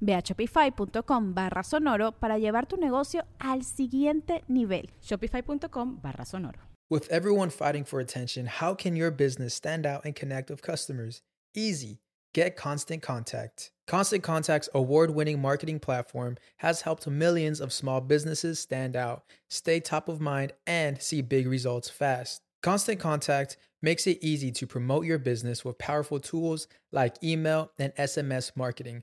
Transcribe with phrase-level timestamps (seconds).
[0.00, 4.90] Ve a shopify.com barra sonoro para llevar tu negocio al siguiente nivel.
[5.02, 6.58] Shopify.com barra sonoro.
[6.90, 11.20] With everyone fighting for attention, how can your business stand out and connect with customers?
[11.54, 12.00] Easy.
[12.34, 13.72] Get Constant Contact.
[13.86, 19.80] Constant Contact's award winning marketing platform has helped millions of small businesses stand out, stay
[19.80, 22.42] top of mind, and see big results fast.
[22.62, 27.94] Constant Contact makes it easy to promote your business with powerful tools like email and
[27.96, 29.02] SMS marketing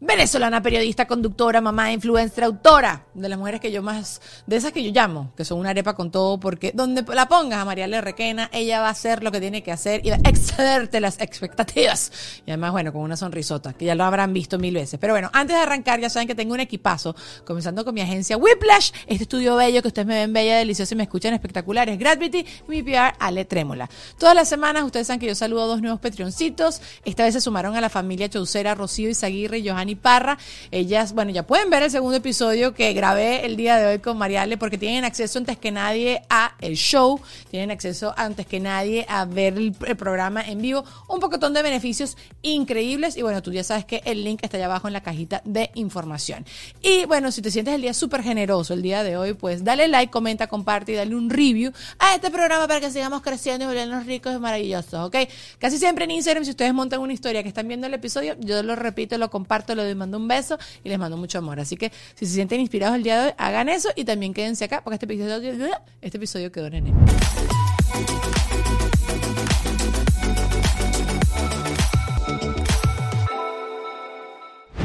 [0.00, 4.82] venezolana, periodista, conductora, mamá, influencer, autora, de las mujeres que yo más, de esas que
[4.82, 8.00] yo llamo, que son una arepa con todo, porque donde la pongas a María L.
[8.00, 11.20] Requena, ella va a hacer lo que tiene que hacer y va a excederte las
[11.20, 12.12] expectativas.
[12.46, 14.98] Y además, bueno, con una sonrisota, que ya lo habrán visto mil veces.
[14.98, 18.38] Pero bueno, antes de arrancar, ya saben que tengo un equipazo, comenzando con mi agencia
[18.38, 22.46] Whiplash, este estudio bello que ustedes me ven bella, deliciosa y me escuchan espectaculares, Gravity,
[22.68, 23.90] mi PR, Ale Trémola.
[24.18, 27.40] Todas las semanas, ustedes saben que yo saludo a dos nuevos Patreoncitos, esta vez se
[27.40, 30.38] sumaron a la familia Chaucera, Rocío Izaguirre y Johanny Parra.
[30.70, 34.18] Ellas, bueno, ya pueden ver el segundo episodio que grabé el día de hoy con
[34.18, 37.20] Mariale porque tienen acceso antes que nadie a el show,
[37.50, 42.16] tienen acceso antes que nadie a ver el, programa en vivo, un pocotón de beneficios
[42.42, 45.42] increíbles y bueno, tú ya sabes que el link está allá abajo en la cajita
[45.44, 46.44] de información.
[46.82, 49.88] Y bueno, si te sientes el día súper generoso el día de hoy, pues dale
[49.88, 53.68] like, comenta, comparte y dale un review a este programa para que sigamos creciendo y
[53.68, 55.16] volviéndonos ricos y maravillosos, ¿ok?
[55.58, 58.62] Casi siempre en Instagram, si ustedes montan una historia que están viendo el episodio, yo
[58.62, 61.60] lo repito, lo comparto, mando un beso y les mando mucho amor.
[61.60, 64.64] Así que si se sienten inspirados el día de hoy, hagan eso y también quédense
[64.64, 65.52] acá porque este episodio,
[66.00, 66.94] este episodio quedó en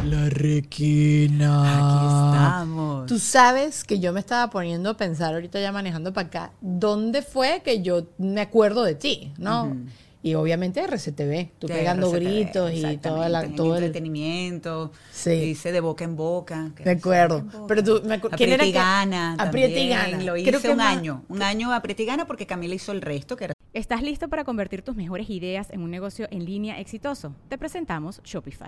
[0.06, 1.64] La requina.
[1.64, 3.06] Aquí estamos.
[3.08, 7.22] Tú sabes que yo me estaba poniendo a pensar ahorita ya manejando para acá, ¿dónde
[7.24, 9.34] fue que yo me acuerdo de ti?
[9.38, 9.76] ¿No?
[10.26, 13.84] Y obviamente RCTV, tú De pegando RCTV, gritos y toda la, todo el...
[13.84, 14.92] entretenimiento.
[15.12, 15.30] Sí.
[15.30, 16.72] Hice de boca en boca.
[16.84, 17.42] De acuerdo.
[17.44, 17.66] boca.
[17.68, 19.36] Pero tú, me acu- ¿quién era Aprieta y que- gana.
[19.38, 20.12] Aprieta y también.
[20.12, 20.24] gana.
[20.24, 21.24] Lo Creo hice que un más- año.
[21.30, 24.44] Un año aprieta y gana porque Camila hizo el resto, que era ¿Estás listo para
[24.46, 27.36] convertir tus mejores ideas en un negocio en línea exitoso?
[27.48, 28.68] Te presentamos Shopify.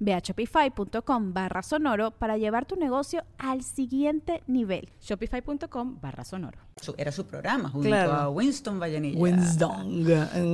[0.00, 4.88] Ve a shopify.com barra sonoro para llevar tu negocio al siguiente nivel.
[5.00, 6.58] Shopify.com barra sonoro.
[6.96, 8.12] Era su programa junto Claro.
[8.12, 9.18] a Winston Vallenilla.
[9.18, 10.06] Winston.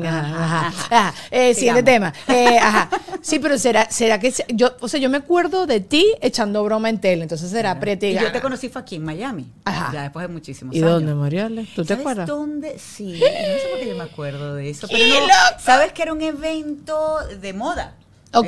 [0.05, 0.73] Ajá, ajá.
[0.91, 2.13] Ah, eh, siguiente tema.
[2.29, 2.91] Eh, ajá.
[3.23, 6.63] Sí, pero será, será que se- yo, o sea, yo me acuerdo de ti echando
[6.65, 9.47] broma en tele, entonces será Pretty Y yo te conocí fue aquí en Miami.
[9.65, 9.91] Ajá.
[9.93, 10.91] Ya después de muchísimos ¿Y años.
[10.93, 11.67] dónde, Mariale?
[11.75, 12.27] ¿Tú te ¿Sabes acuerdas?
[12.27, 12.79] dónde?
[12.79, 14.87] Sí, no sé por qué yo me acuerdo de eso.
[14.91, 15.35] Pero ¡Qué no, loco!
[15.61, 17.95] ¿sabes que era un evento de moda?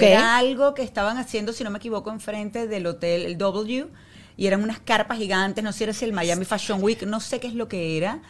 [0.01, 3.87] Era algo que estaban haciendo, si no me equivoco, enfrente del hotel, el W,
[4.37, 7.41] y eran unas carpas gigantes, no sé si era el Miami Fashion Week, no sé
[7.41, 8.21] qué es lo que era.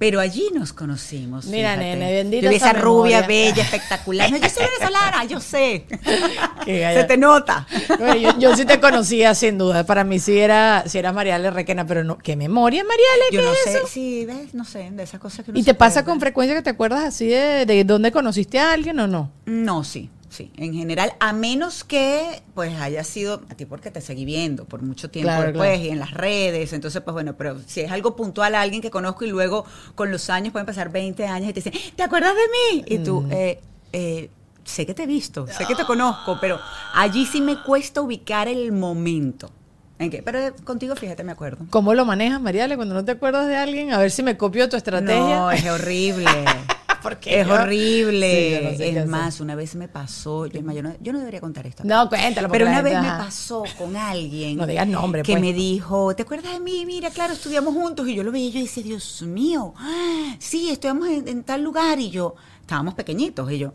[0.00, 1.44] Pero allí nos conocimos.
[1.44, 1.96] Mira, fíjate.
[1.96, 4.30] nene, bendita Yo vi esa esa rubia, bella, espectacular.
[4.30, 5.84] No, yo soy venezolana, yo sé.
[6.64, 7.66] Se te nota.
[7.98, 9.84] Bueno, yo, yo sí te conocía sin duda.
[9.84, 13.46] Para mí sí era, sí era Mariale Requena, pero no, qué memoria, Mariale, Yo ¿qué
[13.46, 13.86] no es sé, eso?
[13.86, 16.56] sí, ves, no sé, de esas cosas que uno ¿Y se te pasa con frecuencia
[16.56, 19.30] que te acuerdas así de, de dónde conociste a alguien o no?
[19.44, 24.00] No, sí, sí, en general, a menos que pues haya sido a ti porque te
[24.00, 25.84] seguí viendo por mucho tiempo Claro, después claro.
[25.84, 28.90] y en las redes, entonces pues bueno, pero si es algo puntual a alguien que
[28.90, 32.32] conozco y luego con los años pueden pasar 20 años y te dicen, ¿te acuerdas
[32.34, 32.84] de mí?
[32.86, 33.32] Y tú, Mm.
[33.32, 33.60] eh,
[33.92, 34.30] eh,
[34.64, 36.58] sé que te he visto, sé que te conozco, pero
[36.94, 39.50] allí sí me cuesta ubicar el momento.
[39.98, 40.22] ¿En qué?
[40.22, 41.66] Pero eh, contigo, fíjate, me acuerdo.
[41.68, 43.92] ¿Cómo lo manejas, Mariale, cuando no te acuerdas de alguien?
[43.92, 45.36] A ver si me copio tu estrategia.
[45.40, 46.26] No, es horrible.
[47.02, 48.30] Porque es yo- horrible.
[48.30, 49.08] Sí, yo no sé qué es hacer.
[49.08, 51.82] más, una vez me pasó, yo, yo no, yo no debería contar esto.
[51.84, 52.48] No, cuéntalo.
[52.48, 54.56] Pero una vez me pasó con alguien.
[54.56, 55.40] No digas nombre, Que pues.
[55.42, 56.84] me dijo, ¿te acuerdas de mí?
[56.86, 58.06] Mira, claro, estudiamos juntos.
[58.08, 61.62] Y yo lo veía y yo decía, Dios mío, ah, sí, estudiamos en, en tal
[61.62, 61.98] lugar.
[61.98, 63.50] Y yo, estábamos pequeñitos.
[63.52, 63.72] Y yo,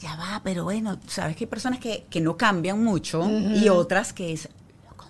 [0.00, 4.12] ya va, pero bueno, sabes que hay personas que, que no cambian mucho y otras
[4.12, 4.48] que es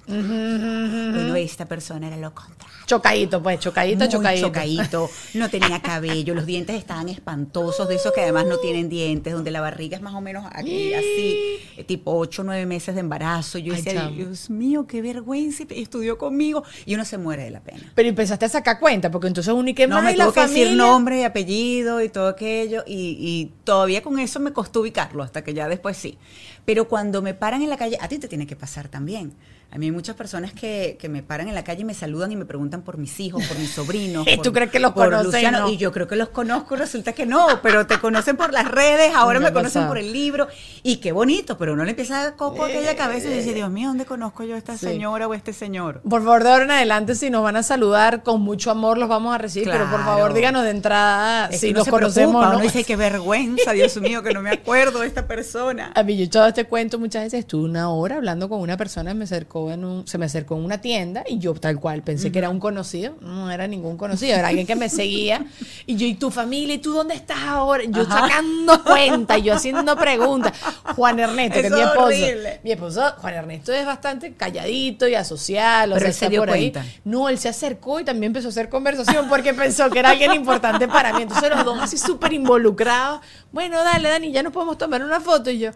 [0.09, 2.75] Bueno, esta persona era lo contrario.
[2.87, 4.47] Chocadito, pues, chocadito, Muy chocadito.
[4.49, 9.35] chocadito, no tenía cabello, los dientes estaban espantosos, de esos que además no tienen dientes,
[9.35, 12.95] donde la barriga es más o menos aquí, así, eh, tipo 8 o 9 meses
[12.95, 13.59] de embarazo.
[13.59, 14.09] Yo Ay, decía.
[14.09, 17.93] Dios mío, qué vergüenza, y estudió conmigo, y uno se muere de la pena.
[17.95, 20.33] Pero empezaste a sacar cuenta, porque entonces uno y que No, más me la tuvo
[20.33, 20.65] que familia.
[20.65, 25.23] decir nombre y apellido y todo aquello, y, y todavía con eso me costó ubicarlo,
[25.23, 26.17] hasta que ya después sí.
[26.65, 29.35] Pero cuando me paran en la calle, a ti te tiene que pasar también.
[29.71, 32.33] A mí hay muchas personas que, que me paran en la calle y me saludan
[32.33, 34.27] y me preguntan por mis hijos, por mis sobrinos.
[34.31, 35.69] ¿Y por- tú crees que los por conocen, Luciano, no?
[35.69, 39.15] Y yo creo que los conozco, resulta que no, pero te conocen por las redes,
[39.15, 40.49] ahora Me conocen por el libro.
[40.83, 43.53] Y qué bonito, pero uno le empieza a dar coco a aquella cabeza y dice,
[43.53, 44.87] Dios mío, ¿dónde conozco yo a esta Sí.
[44.87, 46.01] señora o a este señor?
[46.01, 49.09] Por favor, de ahora en adelante, si nos van a saludar, con mucho amor los
[49.11, 52.51] vamos a recibir, pero por favor, díganos de entrada Es si se conocemos preocupa, no.
[52.53, 55.93] Uno dice, qué vergüenza, Dios mío, que no me acuerdo de esta persona.
[55.95, 59.13] A mí yo todo este cuento muchas veces estuve una hora hablando con una persona,
[59.13, 62.31] me acercó en un, se me acercó en una tienda y yo tal cual pensé
[62.33, 65.45] que era un conocido, no era ningún conocido, era alguien que me seguía
[65.87, 68.21] y yo y tu familia y tú dónde estás ahora, yo Ajá.
[68.29, 70.53] sacando cuenta y yo haciendo preguntas.
[70.97, 72.61] Juan Ernesto, que es mi es esposo, horrible.
[72.63, 76.31] mi esposo Juan Ernesto es bastante calladito y asocial, o Pero sea, él se está
[76.31, 76.73] dio por ahí.
[77.05, 80.33] No, él se acercó y también empezó a hacer conversación porque pensó que era alguien
[80.35, 81.23] importante para mí.
[81.23, 83.21] Entonces los dos así súper involucrados.
[83.53, 85.51] Bueno, dale, Dani, ya nos podemos tomar una foto.
[85.51, 85.71] Y yo,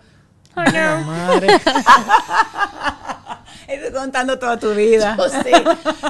[0.54, 1.04] ay, no.
[1.06, 1.48] madre.
[3.68, 5.16] Estoy contando toda tu vida.
[5.18, 5.52] Yo sé.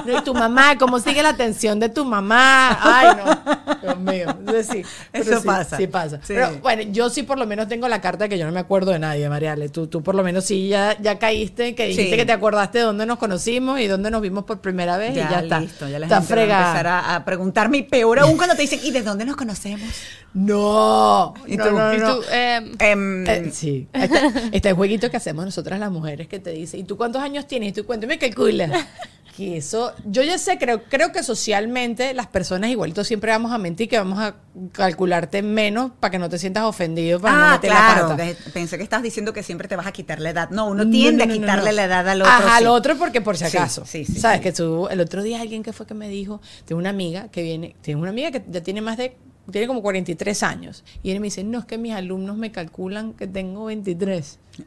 [0.05, 2.77] No, y tu mamá, ¿cómo sigue la atención de tu mamá?
[2.81, 3.77] Ay, no.
[3.81, 4.27] Dios mío.
[4.29, 5.77] Entonces, sí, pero Eso sí, pasa.
[5.77, 6.17] Sí pasa.
[6.17, 6.33] Sí.
[6.33, 8.59] Pero bueno, yo sí por lo menos tengo la carta de que yo no me
[8.59, 9.69] acuerdo de nadie, Mariale.
[9.69, 12.83] Tú, tú por lo menos sí ya, ya caíste, que dijiste que te acordaste de
[12.85, 15.59] dónde nos conocimos y dónde nos vimos por primera vez Ya, y ya está.
[15.59, 18.55] listo, ya la está gente va a empezar a, a preguntarme y peor aún cuando
[18.55, 19.89] te dicen, ¿y de dónde nos conocemos?
[20.33, 21.33] No.
[21.47, 21.71] ¿Y no, tú?
[21.77, 22.15] no, Y no.
[22.15, 23.87] tú, em, Em, Eh, sí.
[23.93, 24.21] Está,
[24.51, 27.47] está el jueguito que hacemos nosotras las mujeres que te dice, ¿y tú cuántos años
[27.47, 27.69] tienes?
[27.69, 28.87] Y tú cuéntame, calcula.
[29.35, 33.57] Que eso, yo ya sé, creo, creo que socialmente las personas igualito siempre vamos a
[33.57, 34.35] mentir que vamos a
[34.73, 38.07] calcularte menos para que no te sientas ofendido para no ah, meter la claro.
[38.09, 38.23] pata.
[38.27, 40.51] que- Pensé que estabas diciendo que siempre te vas a quitar la edad.
[40.51, 41.75] No, uno No, tiende no, no, a no, quitarle no.
[41.77, 42.31] la edad al otro.
[42.31, 42.63] Ajá, sí.
[42.63, 43.83] al otro porque por si acaso.
[43.87, 44.41] sí, sí, ¿Sabes?
[44.41, 47.41] Que tú, el otro día alguien que fue que me dijo, tengo una amiga que
[47.41, 49.17] viene, tengo una amiga que ya tiene más de,
[49.51, 50.83] tiene como 43 años.
[51.03, 54.39] Y él me dice, no, es que mis alumnos me calculan que tengo 23.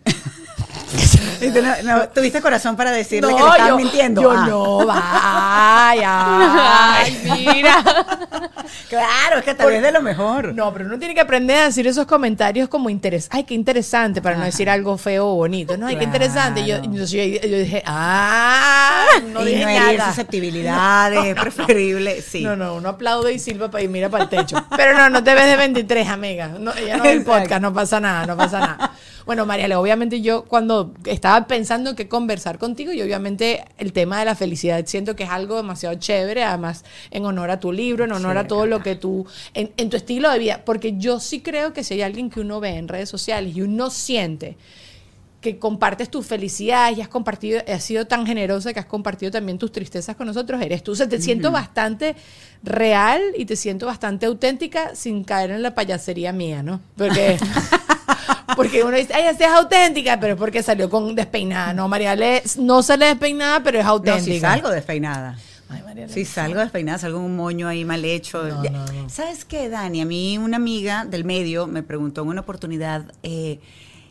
[1.38, 4.22] No- no, tuviste corazón para decirle que le estabas yo, mintiendo.
[4.22, 4.46] Yo Ah.
[4.48, 6.96] no, vaya.
[6.96, 7.84] Ay, mira.
[8.88, 10.54] Claro, es que tal vez de lo mejor.
[10.54, 13.28] No, pero uno tiene que aprender a decir esos comentarios como interés.
[13.32, 15.76] Ay, qué interesante, para no decir algo feo o bonito.
[15.76, 16.64] No, ay, qué interesante.
[16.66, 20.06] Yo, yo, yo dije, ah, no y dije no nada.
[20.08, 22.42] susceptibilidades, es preferible, sí.
[22.42, 24.64] No, no, uno aplaude y silba para y mira para el techo.
[24.76, 26.48] Pero no, no te ves de 23, amiga.
[26.58, 28.92] No, ella no ve el podcast, no pasa nada, no pasa nada.
[29.26, 34.24] Bueno, Mariale, obviamente yo cuando estaba pensando que conversar contigo, y obviamente el tema de
[34.24, 38.12] la felicidad siento que es algo demasiado chévere, además en honor a tu libro, en
[38.12, 41.40] honor a todo lo que tú, en, en tu estilo de vida, porque yo sí
[41.40, 44.56] creo que si hay alguien que uno ve en redes sociales y uno siente
[45.46, 49.58] que compartes tu felicidad y has compartido, has sido tan generosa que has compartido también
[49.58, 50.90] tus tristezas con nosotros, eres tú.
[50.90, 52.16] O sea, te siento bastante
[52.64, 56.80] real y te siento bastante auténtica sin caer en la payasería mía, ¿no?
[56.96, 57.38] Porque,
[58.54, 61.72] porque uno dice, ay, esta es auténtica, pero es porque salió con despeinada.
[61.72, 64.24] No, Mariale no sale despeinada, pero es No, auténtica.
[64.34, 65.36] si salgo despeinada.
[65.68, 68.44] Ay, Mariale, Si salgo despeinada, salgo un moño ahí mal hecho.
[68.44, 69.08] No, no, no.
[69.08, 70.00] ¿Sabes qué, Dani?
[70.00, 73.58] A mí una amiga del medio me preguntó en una oportunidad eh,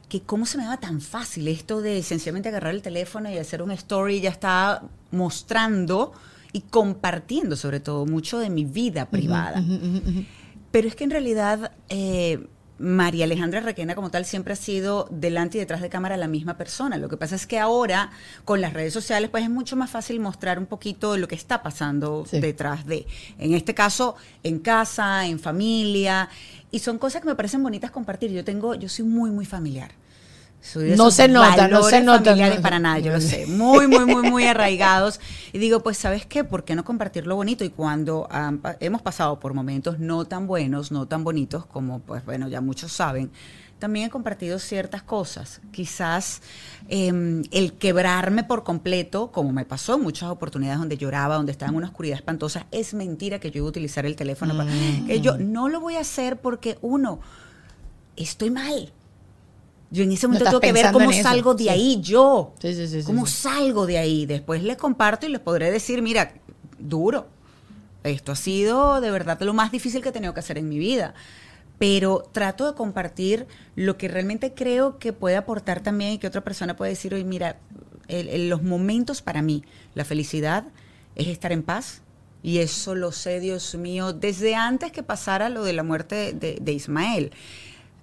[0.10, 3.62] que cómo se me daba tan fácil esto de sencillamente agarrar el teléfono y hacer
[3.62, 4.20] un story.
[4.20, 6.12] Ya estaba mostrando
[6.52, 9.64] y compartiendo sobre todo mucho de mi vida privada.
[10.72, 15.58] Pero es que en realidad eh, María Alejandra Requena como tal siempre ha sido delante
[15.58, 16.98] y detrás de cámara la misma persona.
[16.98, 18.12] Lo que pasa es que ahora
[18.44, 21.36] con las redes sociales pues es mucho más fácil mostrar un poquito de lo que
[21.36, 22.40] está pasando Sí.
[22.40, 23.08] detrás de.
[23.40, 26.30] En este caso, en casa, en familia.
[26.72, 28.32] Y son cosas que me parecen bonitas compartir.
[28.32, 29.92] Yo tengo, yo soy muy, muy familiar.
[30.98, 33.28] No se nota, no se nota, familiares no- para nada, yo lo sé.
[33.28, 33.46] sé.
[33.46, 35.20] Muy, muy, muy, muy arraigados.
[35.54, 36.44] Y digo, pues, ¿sabes qué?
[36.44, 37.64] ¿Por qué no compartir lo bonito?
[37.64, 38.28] Y cuando
[38.80, 42.92] hemos pasado por momentos no tan buenos, no tan bonitos, como, pues, bueno, ya muchos
[42.92, 43.32] saben,
[43.80, 45.60] también he compartido ciertas cosas.
[45.72, 46.42] Quizás
[46.88, 51.70] eh, el quebrarme por completo, como me pasó en muchas oportunidades donde lloraba, donde estaba
[51.72, 54.56] en una oscuridad espantosa, es mentira que yo iba a utilizar el teléfono.
[54.58, 54.72] para-
[55.06, 57.20] que yo no lo voy a hacer porque, uno,
[58.16, 58.92] estoy mal.
[59.92, 61.70] Yo en ese No momento tengo que ver cómo salgo de sí.
[61.70, 62.54] ahí yo.
[62.60, 64.26] Sí, sí, ¿Cómo salgo de ahí?
[64.26, 66.34] Después les comparto y les podré decir, mira,
[66.80, 67.28] duro.
[68.04, 70.78] Esto ha sido de verdad lo más difícil que he tenido que hacer en mi
[70.78, 71.14] vida.
[71.78, 76.44] Pero trato de compartir lo que realmente creo que puede aportar también y que otra
[76.44, 77.58] persona puede decir, oye, mira,
[78.08, 79.64] el- el- los momentos para mí,
[79.94, 80.66] la felicidad
[81.16, 82.02] es estar en paz.
[82.44, 86.60] Y eso lo sé, Dios mío, desde antes que pasara lo de la muerte de,
[86.62, 87.32] de Ismael.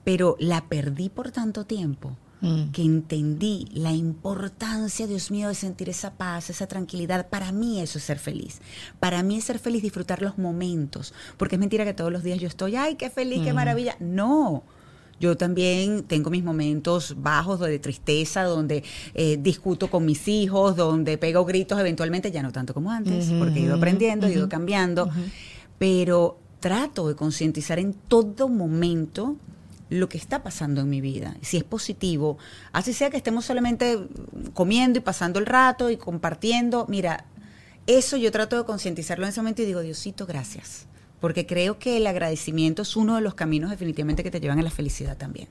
[0.05, 2.73] Pero la perdí por tanto tiempo Mm.
[2.73, 7.29] que entendí la importancia, Dios mío, de sentir esa paz, esa tranquilidad.
[7.29, 8.61] Para mí eso es ser feliz.
[8.99, 11.15] Para mí es ser feliz, disfrutar los momentos.
[11.37, 13.97] Porque es mentira que todos los días yo estoy, ay, qué feliz, qué maravilla.
[14.01, 14.65] No.
[15.21, 18.83] Yo también tengo mis momentos bajos de tristeza, donde
[19.15, 23.61] eh, discuto con mis hijos, donde pego gritos eventualmente, ya no tanto como antes, porque
[23.61, 25.09] he ido aprendiendo, he ido cambiando,
[25.79, 29.37] pero trato de concientizar en todo momento
[29.93, 31.37] lo que está pasando en mi vida.
[31.43, 32.39] Si es positivo,
[32.73, 33.99] así sea que estemos solamente
[34.55, 37.27] comiendo y pasando el rato y compartiendo, mira,
[37.87, 40.87] eso yo trato de concientizarlo en ese momento y digo, Diosito, gracias.
[41.21, 44.63] Porque creo que el agradecimiento es uno de los caminos definitivamente que te llevan a
[44.63, 45.49] la felicidad también.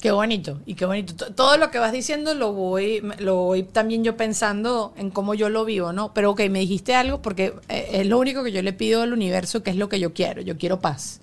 [0.00, 1.14] Qué bonito, y qué bonito.
[1.14, 5.34] T- Todo lo que vas diciendo lo voy, lo voy también yo pensando en cómo
[5.34, 6.14] yo lo vivo, ¿no?
[6.14, 9.12] Pero ok, me dijiste algo porque eh, es lo único que yo le pido al
[9.12, 10.40] universo, que es lo que yo quiero.
[10.40, 11.20] Yo quiero paz.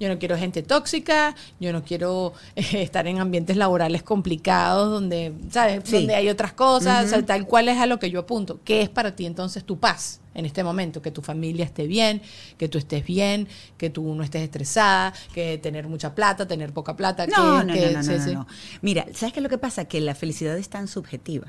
[0.00, 5.32] Yo no quiero gente tóxica, yo no quiero eh, estar en ambientes laborales complicados donde,
[5.52, 5.82] ¿sabes?
[5.84, 5.92] Sí.
[5.98, 8.58] Donde hay otras cosas, o sea, tal cual es a lo que yo apunto.
[8.64, 10.20] ¿Qué es para ti entonces tu paz?
[10.36, 12.20] En este momento, que tu familia esté bien,
[12.58, 16.94] que tú estés bien, que tú no estés estresada, que tener mucha plata, tener poca
[16.94, 18.32] plata, No, que, no, que- no, no, sí, no, sí.
[18.34, 18.46] no.
[18.82, 19.86] Mira, ¿sabes qué es lo que pasa?
[19.86, 21.46] Que la felicidad es tan subjetiva.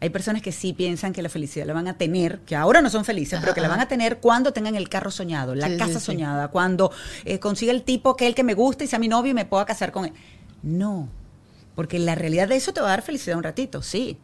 [0.00, 2.90] Hay personas que sí piensan que la felicidad la van a tener, que ahora no
[2.90, 5.76] son felices, pero que la van a tener cuando tengan el carro soñado, la Sí,
[5.78, 6.92] casa soñada, cuando
[7.24, 9.46] eh, consiga el tipo que el que me gusta y sea mi novio y me
[9.46, 10.12] pueda casar con él.
[10.62, 11.08] No,
[11.74, 14.18] porque la realidad de eso te va a dar felicidad un ratito, sí.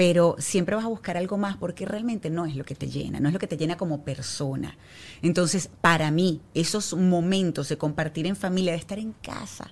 [0.00, 3.20] Pero siempre vas a buscar algo más porque realmente no es lo que te llena,
[3.20, 4.78] no es lo que te llena como persona.
[5.20, 9.70] Entonces, para mí, esos momentos de compartir en familia, de estar en casa,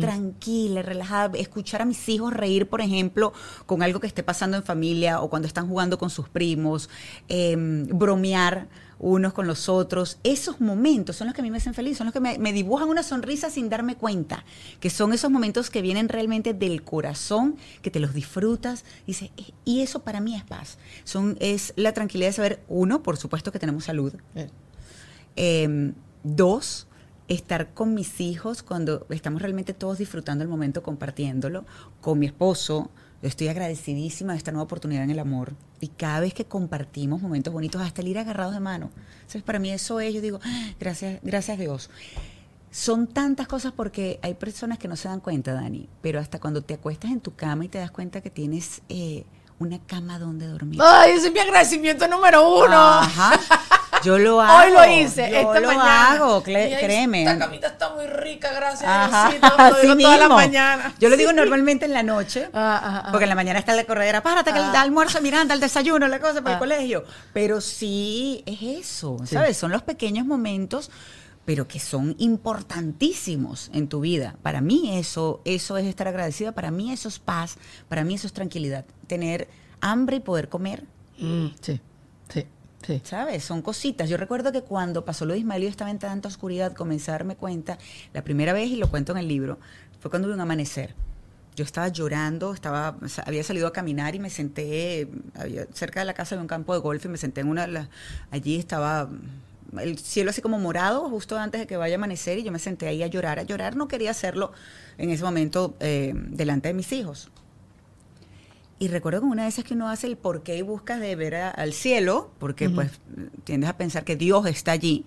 [0.00, 3.32] tranquila, relajada, escuchar a mis hijos reír, por ejemplo,
[3.66, 6.88] con algo que esté pasando en familia o cuando están jugando con sus primos,
[7.26, 11.74] em, bromear unos con los otros, esos momentos son los que a mí me hacen
[11.74, 14.44] feliz, son los que me, me dibujan una sonrisa sin darme cuenta,
[14.80, 19.30] que son esos momentos que vienen realmente del corazón, que te los disfrutas, "Eh",
[19.64, 20.78] y eso para mí es paz.
[21.04, 24.48] Son, es la tranquilidad de saber, uno, por supuesto que tenemos salud, Eh,
[25.36, 26.86] eh, dos,
[27.28, 31.64] estar con mis hijos cuando estamos realmente todos disfrutando el momento, compartiéndolo,
[32.00, 32.90] con mi esposo,
[33.24, 35.54] Estoy agradecidísima de esta nueva oportunidad en el amor.
[35.84, 38.90] Y cada vez que compartimos momentos bonitos, hasta el ir agarrados de mano.
[39.16, 41.90] Entonces, para mí eso es, yo digo, "Ah, gracias, gracias Dios.
[42.70, 46.62] Son tantas cosas porque hay personas que no se dan cuenta, Dani, pero hasta cuando
[46.62, 49.26] te acuestas en tu cama y te das cuenta que tienes eh,
[49.58, 50.80] una cama donde dormir.
[50.82, 52.74] Ay, ese es mi agradecimiento número uno.
[52.74, 53.38] Ajá.
[54.02, 54.64] Yo lo hago.
[54.66, 56.12] Hoy lo hice, Yo esta lo mañana.
[56.12, 57.22] hago, cre- créeme.
[57.24, 58.84] Esta camita está muy rica, gracias.
[58.90, 60.34] Ajá, Diosito, lo así digo toda la mismo.
[60.36, 60.94] mañana.
[60.98, 63.08] Yo lo digo normalmente en la noche, Ah, ah, ah.
[63.10, 66.18] porque en la mañana está la corredera, párate que el almuerzo, Miranda, el desayuno, la
[66.20, 67.04] cosa para el colegio.
[67.32, 69.56] Pero sí es eso, ¿sabes?
[69.56, 70.90] Son los pequeños momentos,
[71.44, 74.36] pero que son importantísimos en tu vida.
[74.42, 77.56] Para mí eso, eso es estar agradecida, para mí eso es paz,
[77.88, 78.84] para mí eso es tranquilidad.
[79.06, 79.48] Tener
[79.80, 80.84] hambre y poder comer,
[81.18, 81.80] Mm, sí,
[82.28, 82.44] sí,
[83.02, 83.44] ¿Sabes?
[83.44, 84.08] Son cositas.
[84.08, 87.10] Yo recuerdo que cuando pasó lo de Ismael y yo estaba en tanta oscuridad, comencé
[87.10, 87.78] a darme cuenta,
[88.12, 89.58] la primera vez, y lo cuento en el libro,
[90.00, 90.94] fue cuando hubo un amanecer.
[91.56, 95.08] Yo estaba llorando, estaba, había salido a caminar y me senté,
[95.72, 97.72] cerca de la casa había un campo de golf y me senté en una, de
[97.72, 97.88] las-
[98.32, 99.08] allí estaba
[99.78, 102.58] el cielo así como morado, justo antes de que vaya a amanecer, y yo me
[102.58, 104.52] senté ahí a llorar, a llorar, no quería hacerlo
[104.98, 107.30] en ese momento eh, delante de mis hijos.
[108.84, 111.16] Y recuerdo que una de esas que uno hace el por qué y buscas de
[111.16, 112.90] ver a- al cielo, porque pues
[113.44, 115.04] tiendes a pensar que Dios está allí.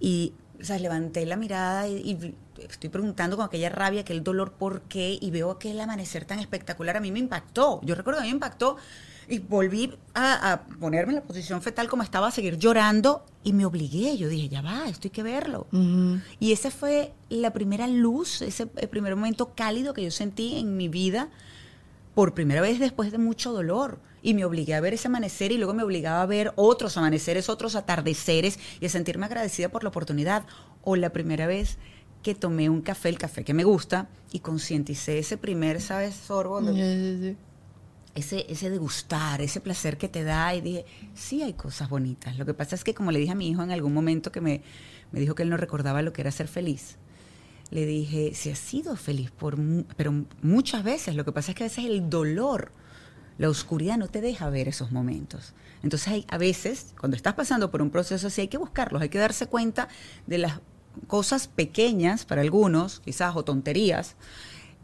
[0.00, 4.52] Y o sea, levanté la mirada y, y estoy preguntando con aquella rabia, aquel dolor,
[4.52, 6.96] por qué, y veo aquel amanecer tan espectacular.
[6.96, 7.80] A mí me impactó.
[7.82, 8.76] Yo recuerdo que a mí me impactó
[9.28, 13.52] y volví a, a ponerme en la posición fetal como estaba, a seguir llorando y
[13.54, 14.16] me obligué.
[14.16, 15.66] Yo dije, ya va, esto hay que verlo.
[16.38, 20.76] Y esa fue la primera luz, ese el primer momento cálido que yo sentí en
[20.76, 21.30] mi vida
[22.14, 23.98] por primera vez después de mucho dolor.
[24.22, 27.48] Y me obligué a ver ese amanecer y luego me obligaba a ver otros amaneceres,
[27.48, 30.46] otros atardeceres y a sentirme agradecida por la oportunidad.
[30.82, 31.78] O la primera vez
[32.22, 36.14] que tomé un café, el café que me gusta, y concienticé ese primer, ¿sabes?
[36.14, 36.60] Sorbo.
[36.60, 37.36] Sí, sí, sí.
[38.14, 40.54] Ese, ese degustar, ese placer que te da.
[40.54, 42.38] Y dije, sí hay cosas bonitas.
[42.38, 44.40] Lo que pasa es que, como le dije a mi hijo en algún momento que
[44.40, 44.62] me,
[45.12, 46.96] me dijo que él no recordaba lo que era ser feliz,
[47.70, 49.58] le dije, si has sido feliz, por
[49.96, 51.16] pero muchas veces.
[51.16, 52.72] Lo que pasa es que a veces el dolor,
[53.38, 55.54] la oscuridad no te deja ver esos momentos.
[55.82, 59.08] Entonces, hay, a veces, cuando estás pasando por un proceso así, hay que buscarlos, hay
[59.08, 59.88] que darse cuenta
[60.26, 60.60] de las
[61.06, 64.16] cosas pequeñas para algunos, quizás, o tonterías,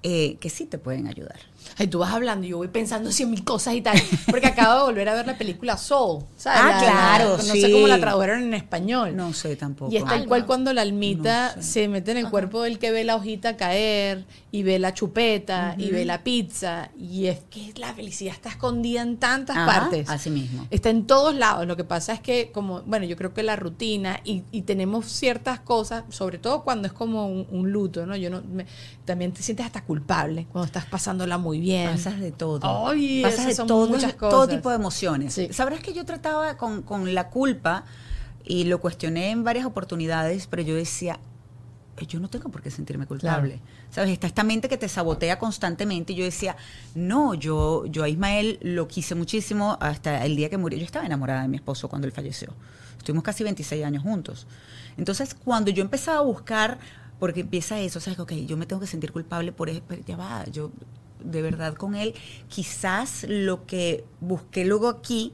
[0.02, 1.38] eh, que sí te pueden ayudar.
[1.78, 4.00] Ay, tú vas hablando y yo voy pensando cien mil cosas y tal.
[4.30, 6.24] Porque acabo de volver a ver la película Soul.
[6.36, 6.60] ¿sabes?
[6.62, 7.60] Ah, La- la- claro, No sí.
[7.60, 9.16] sé cómo la tradujeron en español.
[9.16, 9.92] No sé tampoco.
[9.92, 11.72] Y es tal cual cuando la almita No sé.
[11.72, 15.74] se mete en el cuerpo del que ve la hojita caer y ve la chupeta
[15.78, 16.90] y ve la pizza.
[16.98, 20.08] Y es que la felicidad está escondida en tantas Ajá, partes.
[20.10, 20.66] así mismo.
[20.70, 21.66] Está en todos lados.
[21.66, 25.06] Lo que pasa es que, como, bueno, yo creo que la rutina y, y tenemos
[25.06, 28.16] ciertas cosas, sobre todo cuando es como un, un luto, ¿no?
[28.16, 28.66] Yo no, me-
[29.04, 31.90] también te sientes hasta culpable cuando estás pasándola muy bien.
[31.90, 32.88] Pasas de todo.
[32.88, 34.48] Ay, Pasas de son todo, muchas todo cosas.
[34.56, 35.34] tipo de emociones.
[35.34, 35.48] Sí.
[35.52, 37.84] Sabrás que yo trataba con, con la culpa
[38.44, 41.18] y lo cuestioné en varias oportunidades, pero yo decía,
[41.98, 43.60] "Eh, yo no tengo por qué sentirme culpable.
[43.90, 44.10] ¿Sabes?
[44.10, 46.56] Está esta mente que te sabotea constantemente y yo decía,
[46.94, 50.78] no, yo, yo a Ismael lo quise muchísimo hasta el día que murió.
[50.78, 52.54] Yo estaba enamorada de mi esposo cuando él falleció.
[52.96, 54.46] Estuvimos casi 26 años juntos.
[54.96, 56.78] Entonces, cuando yo empezaba a buscar,
[57.18, 58.18] porque empieza eso, ¿sabes?
[58.20, 60.70] Ok, yo me tengo que sentir culpable por eso, pero ya va, yo
[61.24, 62.14] de verdad con él,
[62.48, 65.32] quizás lo que busqué luego aquí,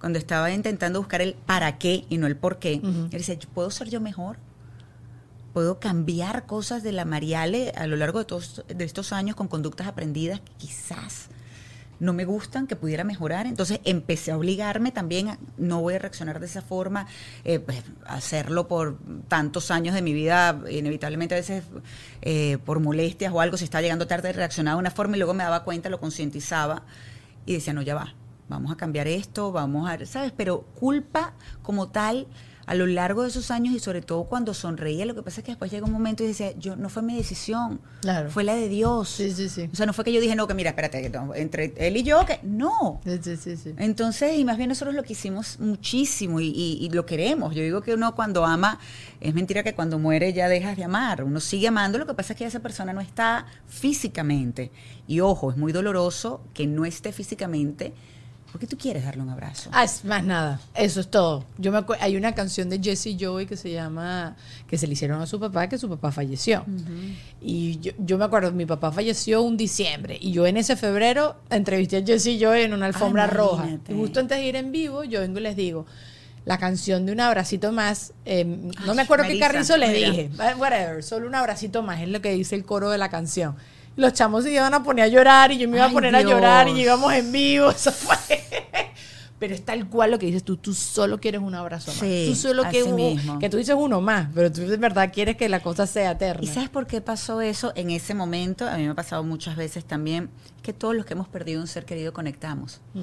[0.00, 3.48] cuando estaba intentando buscar el para qué y no el por qué, él decía, ¿yo
[3.48, 4.36] ¿puedo ser yo mejor?
[5.52, 9.48] ¿Puedo cambiar cosas de la Mariale a lo largo de, todos, de estos años con
[9.48, 11.28] conductas aprendidas quizás
[12.00, 13.46] no me gustan, que pudiera mejorar?
[13.46, 17.06] Entonces empecé a obligarme también, a, no voy a reaccionar de esa forma,
[17.44, 21.64] eh, pues, hacerlo por tantos años de mi vida, inevitablemente a veces
[22.22, 25.34] eh, por molestias o algo, si estaba llegando tarde, reaccionaba de una forma y luego
[25.34, 26.82] me daba cuenta, lo concientizaba
[27.46, 28.14] y decía, no, ya va,
[28.48, 30.32] vamos a cambiar esto, vamos a, ¿sabes?
[30.36, 32.26] Pero culpa como tal,
[32.66, 35.44] a lo largo de esos años y sobre todo cuando sonreía, lo que pasa es
[35.44, 38.30] que después llega un momento y decía, yo no fue mi decisión, Claro.
[38.30, 39.08] fue la de Dios.
[39.08, 39.68] Sí, sí, sí.
[39.72, 41.96] O sea, no fue que yo dije, no, que mira, espérate, que no, entre él
[41.96, 43.00] y yo, que no.
[43.04, 43.74] Sí, sí, sí.
[43.78, 47.54] Entonces, y más bien nosotros lo quisimos muchísimo y, y- y lo queremos.
[47.54, 48.78] Yo digo que uno cuando ama,
[49.20, 51.22] es mentira que cuando muere ya dejas de amar.
[51.24, 54.70] Uno sigue amando, lo que pasa es que esa persona no está físicamente.
[55.06, 57.92] Y ojo, es muy doloroso que no esté físicamente
[58.54, 59.68] porque tú quieres darle un abrazo.
[59.72, 60.60] Ah, es más nada.
[60.76, 61.44] Eso es todo.
[61.58, 64.36] Yo me acuerdo, hay una canción de Jesse Joy que se llama,
[64.68, 66.64] que se le hicieron a su papá, que su papá falleció.
[67.42, 71.34] Y yo, yo me acuerdo, mi papá falleció un diciembre y yo en ese febrero
[71.50, 73.64] entrevisté a Jesse Joy en una alfombra roja.
[73.64, 73.92] imagínate.
[73.92, 75.84] Y justo antes de ir en vivo, yo vengo y les digo,
[76.44, 78.44] la canción de un abracito más, eh,
[78.86, 80.10] no me acuerdo qué carrizo les mira.
[80.10, 83.08] dije, but whatever, solo un abracito más, es lo que dice el coro de la
[83.08, 83.56] canción.
[83.96, 86.22] Los chamos se iban a poner a llorar y yo me iba a poner a
[86.22, 87.70] llorar y íbamos en vivo.
[87.70, 88.16] Eso fue.
[89.44, 92.00] Pero es tal cual lo que dices tú, tú solo quieres un abrazo más.
[92.00, 93.38] Sí, tú solo uno- mismo.
[93.38, 96.42] que tú dices uno más, pero tú de verdad quieres que la cosa sea eterna.
[96.42, 98.66] ¿Y sabes por qué pasó eso en ese momento?
[98.66, 100.30] A mí me ha pasado muchas veces también
[100.62, 102.80] que todos los que hemos perdido un ser querido conectamos.
[102.94, 103.00] Mm,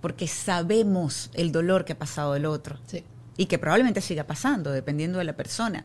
[0.00, 2.78] Porque sabemos el dolor que ha pasado el otro.
[2.86, 3.04] sí.
[3.38, 5.84] y que probablemente siga pasando, dependiendo de la persona.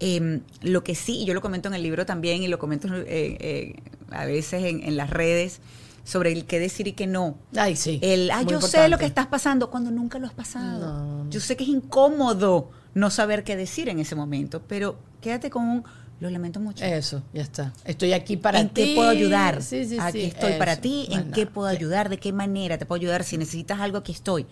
[0.00, 3.04] Eh, lo que sí, yo lo comento en el libro también y lo comento eh,
[3.40, 3.74] eh,
[4.10, 5.60] a veces en, en las redes,
[6.04, 7.36] sobre el qué decir y qué no.
[7.56, 7.98] Ay, sí.
[8.02, 11.24] El, ah, yo sé lo que estás pasando cuando nunca lo has pasado.
[11.24, 11.30] No.
[11.30, 15.64] Yo sé que es incómodo no saber qué decir en ese momento, pero quédate con
[15.64, 15.84] un,
[16.20, 16.84] lo lamento mucho.
[16.84, 17.72] Eso, ya está.
[17.84, 18.84] Estoy aquí para ¿En ti.
[18.84, 19.62] qué puedo ayudar?
[19.62, 21.08] Sí, sí, aquí sí, estoy para ti.
[21.10, 22.08] ¿En qué puedo ayudar?
[22.08, 23.24] ¿De qué manera te puedo ayudar?
[23.24, 24.46] Si necesitas algo, aquí estoy.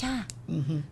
[0.00, 0.26] Ya.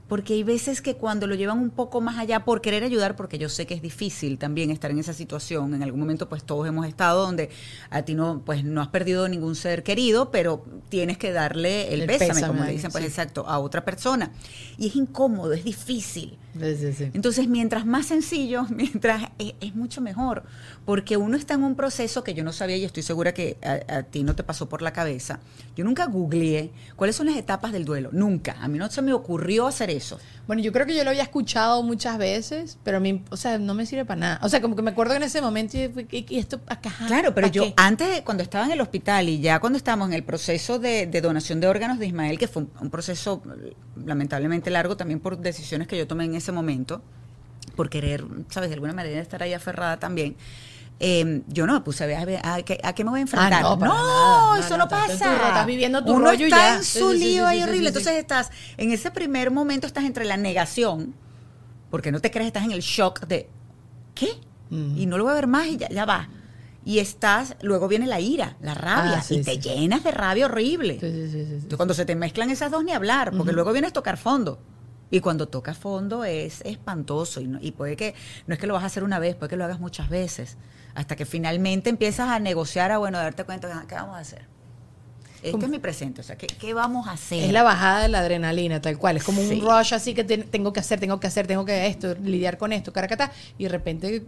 [0.08, 3.38] Porque hay veces que cuando lo llevan un poco más allá por querer ayudar, porque
[3.38, 5.74] yo sé que es difícil también estar en esa situación.
[5.74, 7.50] En algún momento, pues todos hemos estado donde
[7.90, 12.02] a ti no, pues no has perdido ningún ser querido, pero tienes que darle el,
[12.02, 13.08] El pésame, pésame como le dicen, pues sí.
[13.08, 14.32] exacto, a otra persona.
[14.78, 16.38] Y es incómodo, es difícil.
[16.58, 17.10] Sí, sí, sí.
[17.12, 20.44] Entonces, mientras más sencillo, mientras es, es mucho mejor,
[20.84, 23.98] porque uno está en un proceso que yo no sabía y estoy segura que a,
[23.98, 25.40] a ti no te pasó por la cabeza.
[25.76, 28.56] Yo nunca googleé cuáles son las etapas del duelo, nunca.
[28.60, 30.18] A mí no se me ocurrió hacer eso.
[30.46, 33.58] Bueno, yo creo que yo lo había escuchado muchas veces, pero a mí, o sea,
[33.58, 34.40] no me sirve para nada.
[34.42, 36.92] O sea, como que me acuerdo que en ese momento, y, esto acá.
[37.06, 37.74] Claro, pero ¿pa' yo qué?
[37.76, 41.06] antes, de, cuando estaba en el hospital y ya cuando estábamos en el proceso de,
[41.06, 43.74] de donación de órganos de Ismael, que fue un, un proceso eh,
[44.04, 47.02] lamentablemente largo también por decisiones que yo tomé en ese momento,
[47.76, 50.36] por querer, sabes, de alguna manera estar ahí aferrada también.
[51.00, 53.20] Eh, yo no me puse a ver a, ver, a qué, a qué me voy
[53.20, 53.62] a enfrentar.
[53.62, 54.58] no, nada.
[54.58, 55.12] Eso no, pasa.
[55.14, 56.76] estás viviendo tu Uno rollo está ya.
[56.76, 57.80] en su sí, lío ahí sí, horrible.
[57.90, 57.98] sí.
[57.98, 61.14] Entonces estás, en ese primer momento estás entre la negación,
[61.90, 63.48] porque no te crees, estás en el shock de,
[64.14, 64.28] ¿qué?
[64.70, 66.28] Y no lo voy a ver más y ya, ya va.
[66.84, 69.60] Y estás, luego viene la ira, la rabia, Ah, sí, y te sí.
[69.60, 70.98] llenas de rabia horrible.
[71.00, 71.52] Sí, sí, sí, sí, sí.
[71.54, 74.60] Entonces, cuando se te mezclan esas dos, ni hablar, porque luego vienes a tocar fondo.
[75.10, 77.40] Y cuando tocas fondo es espantoso.
[77.40, 78.14] Y, no- y puede que,
[78.46, 80.56] no es que lo vas a hacer una vez, puede que lo hagas muchas veces.
[80.94, 84.20] Hasta que finalmente empiezas a negociar, a bueno, a darte cuenta, "Ah, ¿qué vamos a
[84.20, 84.42] hacer?
[85.36, 85.64] Este ¿Cómo?
[85.64, 87.44] es mi presente, o sea, ¿qué, qué vamos a hacer?
[87.44, 89.16] Es la bajada de la adrenalina, tal cual.
[89.16, 89.54] Es como Sí.
[89.54, 92.58] un rush así que te- tengo que hacer, tengo que hacer, tengo que esto, lidiar
[92.58, 93.32] con esto, caracata.
[93.56, 94.22] Y de repente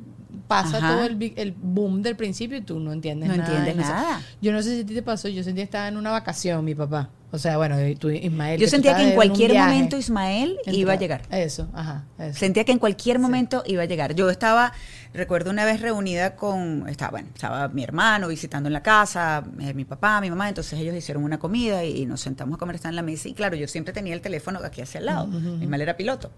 [0.48, 0.94] pasa Ajá.
[0.94, 3.56] todo el, el boom del principio y tú no entiendes No nada.
[3.58, 4.20] entiendes sé- nada.
[4.40, 6.64] Yo no sé si a ti te pasó, yo sentí que estaba en una vacación,
[6.64, 7.10] mi papá.
[7.34, 8.60] O sea, bueno, tú, Ismael.
[8.60, 9.72] Yo sentía que en cualquier viaje.
[9.72, 11.22] momento Ismael iba a llegar.
[11.30, 12.04] Eso, ajá.
[12.18, 12.38] Eso.
[12.38, 14.14] Sentía que en cualquier momento iba a llegar.
[14.14, 14.74] Yo estaba,
[15.14, 19.72] recuerdo una vez reunida con, estaba, bueno, estaba mi hermano visitando en la casa, eh,
[19.72, 22.76] mi papá, mi mamá, entonces ellos hicieron una comida y, y nos sentamos a comer,
[22.76, 25.26] está en la mesa y claro, yo siempre tenía el teléfono aquí hacia el lado,
[25.26, 26.30] mi mal era piloto.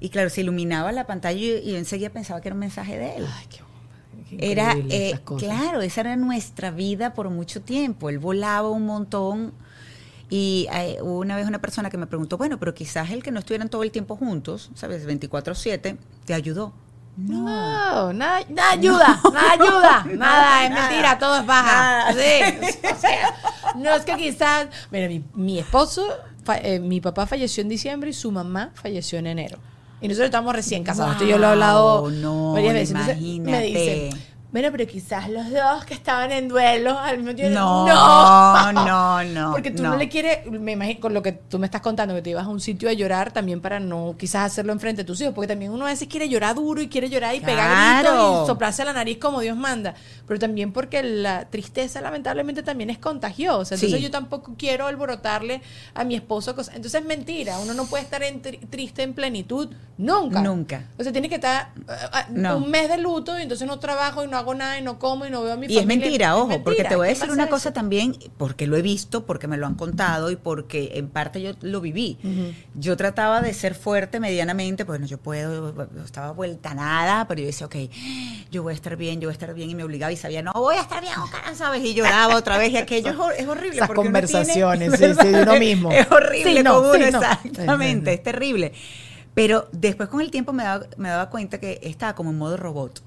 [0.00, 3.16] Y claro, se iluminaba la pantalla y, yo enseguida pensaba que era un mensaje de
[3.16, 3.26] él.
[3.26, 3.58] Ay, qué,
[4.28, 8.08] qué Era, eh, claro, esa era nuestra vida por mucho tiempo.
[8.10, 9.52] Él volaba un montón.
[10.28, 13.30] Y eh, hubo una vez una persona que me preguntó, bueno, pero quizás el que
[13.30, 15.06] no estuvieran todo el tiempo juntos, ¿sabes?
[15.06, 16.72] 24/7, te ayudó.
[17.16, 17.44] No.
[17.44, 20.88] No, nada, nada ayuda, nada ayuda, nada, es Nada.
[20.88, 22.12] mentira, todo es baja.
[22.12, 23.34] Sí, o sea,
[23.76, 26.06] no es que quizás, mira, mi, mi esposo,
[26.62, 29.58] eh, mi papá falleció en diciembre y su mamá falleció en enero.
[30.00, 31.12] Y nosotros estamos recién casados.
[31.12, 32.90] Esto yo lo he hablado no, varias veces.
[32.90, 34.10] Entonces, me imagínate.
[34.52, 37.58] Bueno, pero quizás los dos que estaban en duelo al mismo tiempo.
[37.58, 39.90] No, no, no, Porque tú no.
[39.90, 39.96] no.
[39.96, 42.48] le quieres, me imagino, con lo que tú me estás contando, que te ibas a
[42.48, 45.72] un sitio a llorar también para no quizás hacerlo enfrente de tus hijos, porque también
[45.72, 48.16] uno a veces quiere llorar duro y quiere llorar y pegar Claro.
[48.16, 49.94] gritos y soplarse la nariz como Dios manda,
[50.26, 54.02] pero también porque la tristeza lamentablemente también es contagiosa, entonces Sí.
[54.04, 55.60] yo tampoco quiero alborotarle
[55.94, 59.12] a mi esposo cosas, entonces es mentira, uno no puede estar en tri- triste en
[59.14, 60.40] plenitud nunca.
[60.40, 60.84] Nunca.
[60.98, 62.58] O sea, tiene que estar eh, eh, No.
[62.58, 65.26] un mes de luto y entonces no trabajo y no hago nada y no como
[65.26, 65.80] y no veo a mi Y familia.
[65.80, 67.50] es mentira, ojo, porque mentira, te voy a ¿qué decir una eso?
[67.50, 71.40] cosa también, porque lo he visto, porque me lo han contado y porque en parte
[71.42, 72.18] yo lo viví.
[72.74, 77.40] Yo trataba de ser fuerte medianamente, pues no, yo puedo, yo estaba vuelta nada, pero
[77.40, 77.76] yo decía, ok,
[78.50, 80.42] yo voy a estar bien, yo voy a estar bien, y me obligaba y sabía,
[80.42, 81.82] no voy a estar bien, Oscar, ¿sabes?
[81.84, 83.76] Y lloraba otra vez, y aquello es, hor- es horrible.
[83.76, 85.90] Esas porque uno tiene- conversaciones, sí, sí, de uno mismo.
[85.92, 87.18] Es horrible Sí, no, con sí, uno, no.
[87.22, 88.72] exactamente, es terrible.
[89.34, 92.56] Pero después con el tiempo me daba, me daba cuenta que estaba como en modo
[92.56, 93.02] robot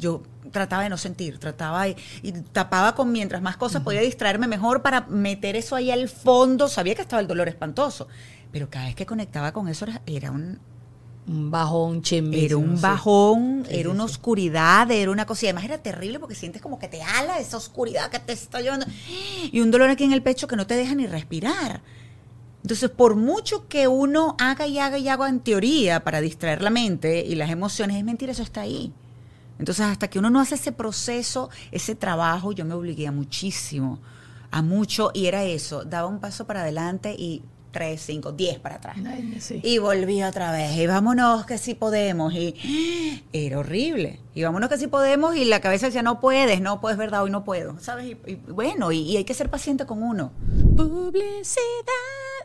[0.00, 4.48] yo trataba de no sentir, trataba y, y tapaba con mientras más cosas podía distraerme
[4.48, 6.66] mejor para meter eso ahí al fondo.
[6.68, 8.08] Sabía que estaba el dolor espantoso,
[8.50, 10.58] pero cada vez que conectaba con eso era, era un
[11.26, 12.02] Un bajón
[12.34, 16.60] era un bajón, era una oscuridad, era una cosa y además era terrible porque sientes
[16.60, 18.86] como que te ala esa oscuridad que te está llevando
[19.52, 21.82] y un dolor aquí en el pecho que no te deja ni respirar.
[22.62, 26.70] Entonces, por mucho que uno haga y haga y haga en teoría para distraer la
[26.70, 28.92] mente y las emociones, es mentira, eso está ahí.
[29.60, 33.98] Entonces, hasta que uno no hace ese proceso, ese trabajo, yo me obligué a muchísimo,
[34.50, 38.76] a mucho, y era eso, daba un paso para adelante y tres, cinco, diez para
[38.76, 38.96] atrás.
[39.38, 39.60] Sí.
[39.62, 42.54] Y volví otra vez, y vámonos que sí podemos, y
[43.32, 44.20] era horrible.
[44.34, 47.30] Y vámonos que sí podemos, y la cabeza decía, no puedes, no puedes, verdad, hoy
[47.30, 48.06] no puedo, ¿sabes?
[48.06, 50.32] Y, y bueno, y, y hay que ser paciente con uno.
[50.76, 51.60] Publicidad.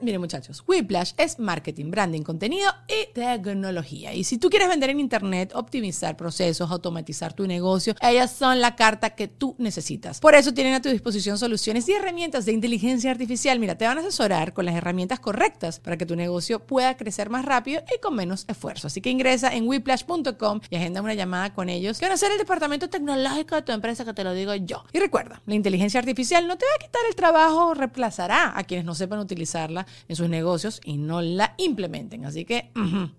[0.01, 4.13] Miren muchachos, Whiplash es marketing, branding, contenido y tecnología.
[4.13, 8.75] Y si tú quieres vender en internet, optimizar procesos, automatizar tu negocio, ellas son la
[8.75, 10.19] carta que tú necesitas.
[10.19, 13.57] Por eso tienen a tu disposición soluciones y herramientas de inteligencia artificial.
[13.57, 17.29] Mira, te van a asesorar con las herramientas correctas para que tu negocio pueda crecer
[17.29, 18.87] más rápido y con menos esfuerzo.
[18.87, 22.31] Así que ingresa en whiplash.com y agenda una llamada con ellos, que van a ser
[22.31, 24.83] el departamento tecnológico de tu empresa, que te lo digo yo.
[24.93, 28.85] Y recuerda, la inteligencia artificial no te va a quitar el trabajo, reemplazará a quienes
[28.85, 32.25] no sepan utilizarla en sus negocios y no la implementen.
[32.25, 33.09] Así que ujú,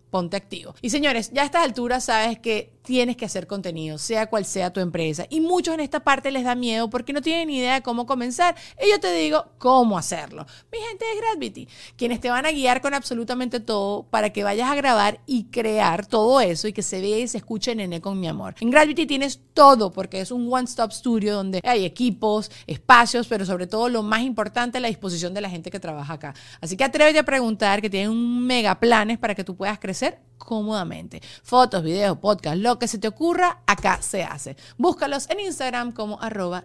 [0.81, 4.73] Y señores, ya a estas alturas sabes que tienes que hacer contenido, sea cual sea
[4.73, 5.27] tu empresa.
[5.29, 8.07] Y muchos en esta parte les da miedo porque no tienen ni idea de cómo
[8.07, 8.55] comenzar.
[8.81, 10.47] Y yo te digo cómo hacerlo.
[10.73, 14.71] Mi gente de Gravity, quienes te van a guiar con absolutamente todo para que vayas
[14.71, 18.21] a grabar y crear todo eso y que se vea y se escuche Nene con
[18.21, 18.55] mi amor.
[18.61, 23.67] En Gravity tienes todo porque es un one-stop studio donde hay equipos, espacios, pero sobre
[23.67, 26.35] todo lo más importante, la disposición de la gente que trabaja acá.
[26.61, 30.19] Así que atrévete a preguntar que tienen mega planes para que tú puedas crecer için
[30.39, 31.21] cómodamente.
[31.43, 34.57] Fotos, videos, podcast, lo que se te ocurra, acá se hace.
[34.79, 36.65] Búscalos en Instagram como arroba.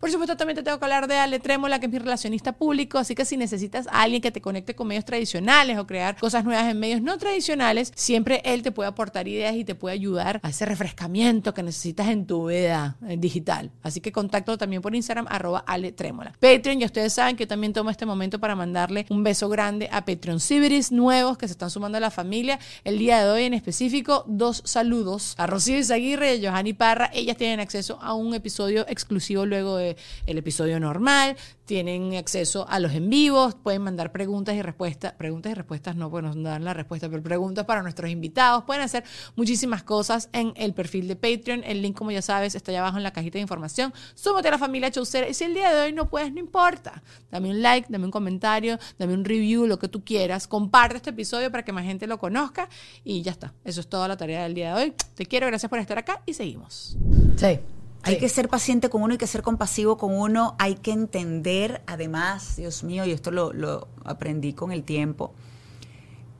[0.00, 2.98] Por supuesto, también te tengo que hablar de Ale Trémola, que es mi relacionista público,
[2.98, 6.44] así que si necesitas a alguien que te conecte con medios tradicionales o crear cosas
[6.44, 10.40] nuevas en medios no tradicionales, siempre él te puede aportar ideas y te puede ayudar
[10.42, 13.70] a ese refrescamiento que necesitas en tu vida eh, digital.
[13.82, 16.32] Así que contacto también por Instagram, arroba Ale Trémola.
[16.40, 19.88] Patreon, ya ustedes saben que yo también tomo este momento para mandarle un beso grande
[19.92, 22.58] a Patreon Ciberis nuevos que se están sumando a la familia.
[22.82, 27.10] El día de hoy en específico, dos saludos a Rocío Izaguirre y a Johanny Parra.
[27.12, 31.36] Ellas tienen acceso a un episodio exclusivo luego del episodio normal.
[31.70, 35.12] Tienen acceso a los en vivos, pueden mandar preguntas y respuestas.
[35.12, 38.64] Preguntas y respuestas no, pues nos dan la respuesta, pero preguntas para nuestros invitados.
[38.64, 39.04] Pueden hacer
[39.36, 41.62] muchísimas cosas en el perfil de Patreon.
[41.62, 43.94] El link, como ya sabes, está allá abajo en la cajita de información.
[44.16, 45.28] Súmate a la familia Chaucera.
[45.28, 47.04] Y si el día de hoy no puedes, no importa.
[47.30, 50.48] Dame un like, dame un comentario, dame un review, lo que tú quieras.
[50.48, 52.68] Comparte este episodio para que más gente lo conozca.
[53.04, 53.54] Y ya está.
[53.62, 54.94] Eso es toda la tarea del día de hoy.
[55.14, 56.98] Te quiero, gracias por estar acá y seguimos.
[57.36, 57.60] Sí.
[58.02, 58.20] Hay Sí.
[58.20, 62.56] que ser paciente con uno, hay que ser compasivo con uno, hay que entender, además,
[62.56, 65.34] Dios mío, y esto lo, lo aprendí con el tiempo,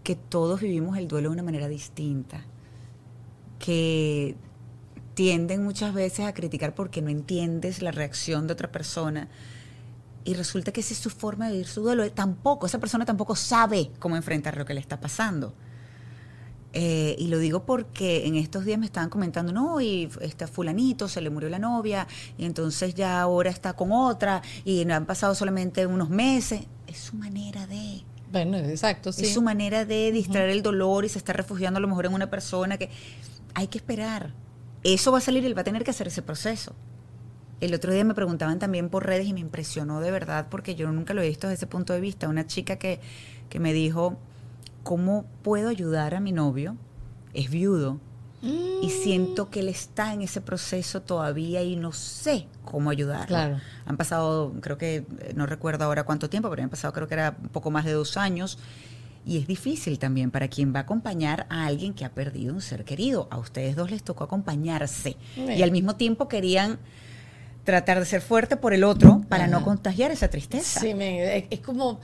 [0.02, 2.44] que todos vivimos el duelo de una manera distinta,
[3.58, 4.36] que
[5.14, 9.28] tienden muchas veces a criticar porque no entiendes la reacción de otra persona.
[10.24, 12.10] Y resulta que esa es su forma de vivir su duelo.
[12.12, 15.54] Tampoco, esa persona tampoco sabe cómo enfrentar lo que le está pasando.
[16.72, 21.08] Eh, y lo digo porque en estos días me estaban comentando, no, y este fulanito
[21.08, 22.06] se le murió la novia,
[22.38, 26.62] y entonces ya ahora está con otra, y no han pasado solamente unos meses.
[26.86, 29.24] Es su manera de, Bueno, exacto, sí.
[29.24, 32.14] es su manera de distraer el dolor y se está refugiando a lo mejor en
[32.14, 32.88] una persona que
[33.54, 34.32] hay que esperar.
[34.84, 36.74] Eso va a salir, él va a tener que hacer ese proceso.
[37.60, 40.90] El otro día me preguntaban también por redes y me impresionó de verdad porque yo
[40.90, 42.28] nunca lo he visto desde ese punto de vista.
[42.28, 43.00] Una chica que,
[43.50, 44.16] que me dijo,
[44.82, 46.76] ¿cómo puedo ayudar a mi novio?
[47.32, 48.00] Es viudo
[48.42, 53.26] y siento que él está en ese proceso todavía y no sé cómo ayudarlo.
[53.26, 53.60] Claro.
[53.84, 57.14] Han pasado, creo que, eh, no recuerdo ahora cuánto tiempo, pero han pasado creo que
[57.14, 58.58] era un poco más de dos años.
[59.26, 62.62] Y es difícil también para quien va a acompañar a alguien que ha perdido un
[62.62, 63.28] ser querido.
[63.30, 65.18] A ustedes dos les tocó acompañarse.
[65.36, 66.78] Y al mismo tiempo querían
[67.64, 70.80] tratar de ser fuerte por el otro para no contagiar esa tristeza.
[70.80, 72.00] Sí, es, es como.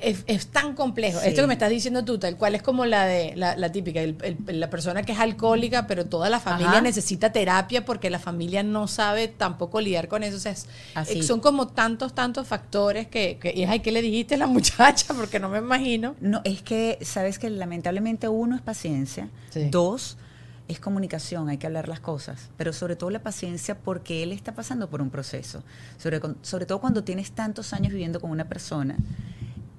[0.00, 1.18] Es, es tan complejo.
[1.20, 1.28] Sí.
[1.28, 4.00] Esto que me estás diciendo tú, tal cual es como la de la, la típica,
[4.00, 6.80] el- el- la persona que es alcohólica, pero toda la familia Ajá.
[6.82, 10.36] necesita terapia porque la familia no sabe tampoco lidiar con eso.
[10.36, 11.18] O sea, es- Así.
[11.18, 14.46] eh, son como tantos, tantos factores que, que y ay, ¿qué le dijiste a la
[14.48, 15.14] muchacha?
[15.14, 16.14] Porque no me imagino.
[16.20, 19.68] No, es que, sabes que lamentablemente uno es paciencia, Sí.
[19.70, 20.16] dos
[20.68, 24.52] es comunicación, hay que hablar las cosas, pero sobre todo la paciencia porque él está
[24.54, 25.62] pasando por un proceso,
[25.96, 28.94] sobre, sobre todo cuando tienes tantos años viviendo con una persona.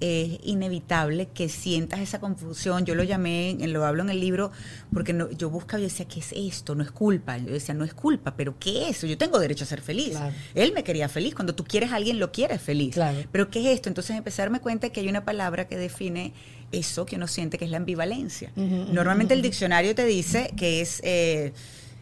[0.02, 2.86] Es inevitable que sientas esa confusión.
[2.86, 4.52] Yo lo llamé, en- lo hablo en el libro,
[4.94, 6.74] porque no- yo buscaba, yo decía, ¿qué es esto?
[6.76, 7.38] No es culpa.
[7.38, 9.08] Yo decía, no es culpa, pero ¿qué es eso?
[9.08, 10.12] Yo tengo derecho a ser feliz.
[10.12, 10.34] Claro.
[10.56, 11.36] Él me quería feliz.
[11.36, 12.94] Cuando tú quieres a alguien, lo quieres feliz.
[12.94, 13.18] Claro.
[13.32, 13.90] Pero ¿qué es esto?
[13.90, 16.32] Entonces empecé a darme cuenta que hay una palabra que define
[16.72, 18.52] eso que uno siente que es la ambivalencia.
[18.56, 21.52] Normalmente el diccionario te dice que es, eh,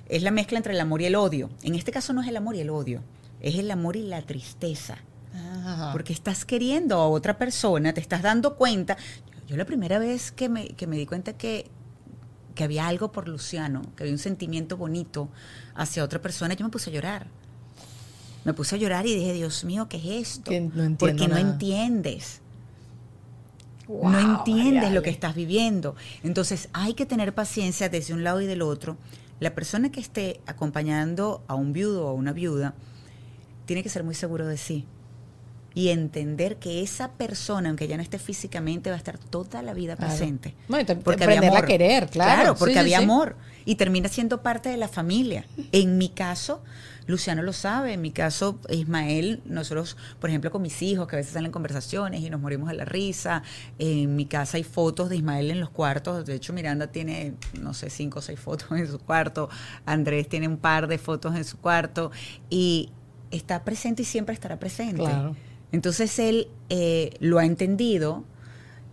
[0.09, 1.49] es la mezcla entre el amor y el odio.
[1.63, 3.01] En este caso no es el amor y el odio,
[3.41, 4.97] es el amor y la tristeza.
[5.33, 5.91] Ajá.
[5.91, 8.97] Porque estás queriendo a otra persona, te estás dando cuenta.
[9.47, 11.69] Yo la primera vez que me, que me di cuenta que
[12.57, 15.29] que había algo por Luciano, que había un sentimiento bonito
[15.75, 17.27] hacia otra persona, yo me puse a llorar.
[18.43, 20.49] Me puse a llorar y dije, Dios mío, ¿qué es esto?
[20.49, 22.41] Que no entiendo Porque no entiendes.
[23.87, 25.95] Wow, no entiendes lo que estás viviendo.
[26.23, 28.97] Entonces hay que tener paciencia desde un lado y del otro.
[29.39, 32.73] La persona que esté acompañando a un viudo o a una viuda
[33.67, 34.87] tiene que ser muy seguro de sí
[35.77, 39.75] y entender que esa persona, aunque ya no esté físicamente, va a estar toda la
[39.75, 40.09] vida Claro.
[40.11, 40.55] presente.
[40.69, 41.65] No, porque había a amor.
[41.67, 42.55] querer, claro.
[42.55, 43.03] porque Sí, sí, había sí.
[43.03, 45.45] amor y termina siendo parte de la familia.
[45.71, 46.63] En mi caso,
[47.05, 51.19] Luciano lo sabe, en mi caso, Ismael, nosotros, por ejemplo, con mis hijos, que a
[51.19, 53.43] veces salen conversaciones y nos morimos de la risa,
[53.77, 57.75] en mi casa hay fotos de Ismael en los cuartos, de hecho Miranda tiene, no
[57.75, 59.47] sé, cinco o seis fotos en su cuarto,
[59.85, 62.09] Andrés tiene un par de fotos en su cuarto
[62.49, 62.89] y
[63.29, 64.95] está presente y siempre estará presente.
[65.03, 65.35] Claro.
[65.71, 68.23] Entonces él eh, lo ha entendido,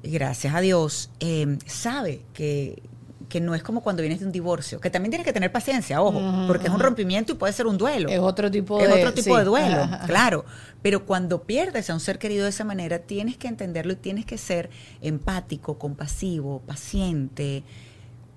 [0.03, 2.83] gracias a Dios, eh, sabe que,
[3.29, 6.03] que no es como cuando vienes de un divorcio, que también tienes que tener paciencia,
[6.03, 8.09] ojo, porque es un rompimiento y puede ser un duelo.
[8.09, 9.39] Es otro tipo Es de- otro tipo sí.
[9.39, 10.45] de duelo, Ajá, claro.
[10.83, 14.27] Pero cuando pierdes a un ser querido de esa manera, tienes que entenderlo y tienes
[14.27, 14.69] que ser
[15.01, 17.63] empático, compasivo, paciente,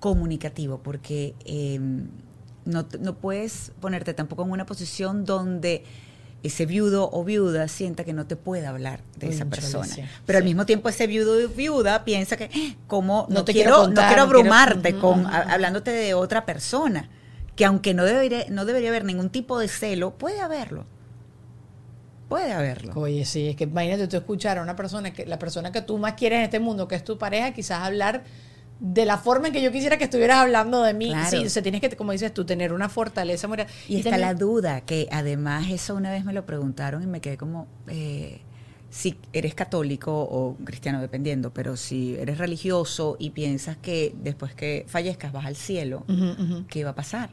[0.00, 1.78] comunicativo, porque eh,
[2.64, 5.84] no, no puedes ponerte tampoco en una posición donde
[6.42, 9.88] ese viudo o viuda sienta que no te puede hablar de esa persona.
[10.24, 13.52] Pero al mismo tiempo ese viudo o viuda piensa que "Eh, como no, No te
[13.52, 17.08] quiero, quiero contar, no quiero no quiero- abrumarte con hablándote de otra persona,
[17.56, 20.86] que aunque no debería, no debería haber ningún tipo de celo, puede haberlo.
[22.28, 22.92] Puede haberlo.
[22.94, 25.96] Oye, sí, es que imagínate tú escuchar a una persona que la persona que tú
[25.96, 28.22] más quieres en este mundo, que es tu pareja, quizás hablar
[28.80, 31.08] de la forma en que yo quisiera que estuvieras hablando de mí.
[31.08, 31.28] Claro.
[31.30, 33.66] Sí, o sea, tienes que, como dices tú, tener una fortaleza moral.
[33.88, 37.20] Y está también- la duda, que además eso una vez me lo preguntaron y me
[37.20, 38.40] quedé como, eh,
[38.90, 44.84] si eres católico o cristiano, dependiendo, pero si eres religioso y piensas que después que
[44.88, 46.04] fallezcas vas al cielo,
[46.68, 47.30] ¿qué va a pasar?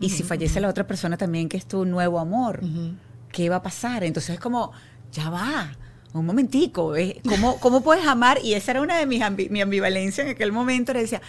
[0.00, 2.60] Y si fallece la otra persona también, que es tu nuevo amor.
[3.32, 4.02] ¿qué va a pasar?
[4.04, 4.72] Entonces es como,
[5.12, 5.70] ya va,
[6.20, 6.94] un momentico,
[7.28, 8.38] ¿cómo, ¿cómo puedes amar?
[8.42, 11.20] Y esa era una de mis ambi- mi ambivalencia en aquel momento, le decía,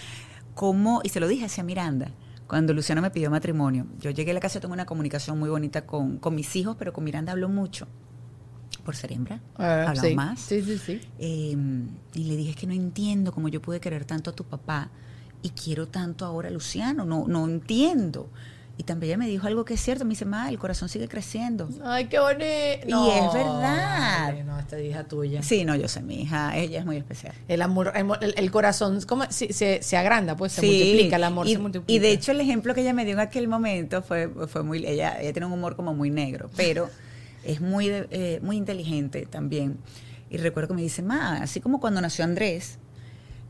[0.55, 1.01] ¿cómo?
[1.03, 2.11] Y se lo dije hacia Miranda.
[2.47, 5.85] Cuando Luciano me pidió matrimonio, yo llegué a la casa, tengo una comunicación muy bonita
[5.85, 7.87] con, con mis hijos, pero con Miranda hablo mucho,
[8.85, 10.15] por ser hembra, hablamos sí.
[10.15, 10.39] más.
[10.39, 11.01] Sí, sí, sí.
[11.19, 11.57] Eh,
[12.13, 14.89] y le dije, es que no entiendo cómo yo pude querer tanto a tu papá
[15.41, 18.29] y quiero tanto ahora a Luciano, no, no entiendo.
[18.79, 21.07] Y también ella me dijo algo que es cierto, me dice, ma, el corazón sigue
[21.07, 21.67] creciendo.
[21.83, 22.43] Ay, qué bonito.
[22.43, 24.25] Y es verdad.
[24.27, 25.41] Ay, No, esta hija tuya.
[25.41, 27.33] Sí, no, yo sé, mi hija, ella es muy especial.
[27.47, 29.23] El amor, el, corazón, ¿cómo?
[29.29, 31.91] Se, se agranda, pues se multiplica, el amor y, se multiplica.
[31.91, 34.85] Y de hecho el ejemplo que ella me dio en aquel momento fue, fue muy,
[34.85, 36.87] ella, ella tiene un humor como muy negro, pero
[37.43, 39.79] es muy, eh, muy inteligente también.
[40.29, 42.77] Y recuerdo que me dice, ma, así como cuando nació Andrés,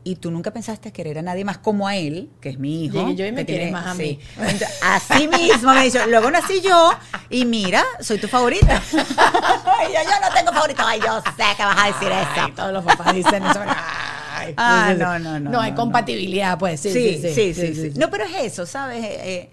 [0.04, 2.98] y tú nunca pensaste querer a nadie más como a él, que es mi hijo.
[2.98, 4.18] Llegué yo y me quieres más a mí.
[4.36, 6.92] Entonces, así mismo me dijo, luego nací yo,
[7.28, 8.82] y mira, soy tu favorita.
[8.92, 10.82] y yo, yo no tengo favorito.
[10.86, 12.54] Ay, yo sé que vas a decir Ay, eso.
[12.54, 13.60] todos los papás dicen eso.
[14.34, 14.98] Ay, Ah, sí.
[14.98, 16.80] no, no, no, No, hay compatibilidad, pues.
[16.80, 17.92] Sí, sí, sí, sí, sí.
[17.96, 19.04] No, pero es eso, ¿sabes?
[19.04, 19.50] Eh, eh,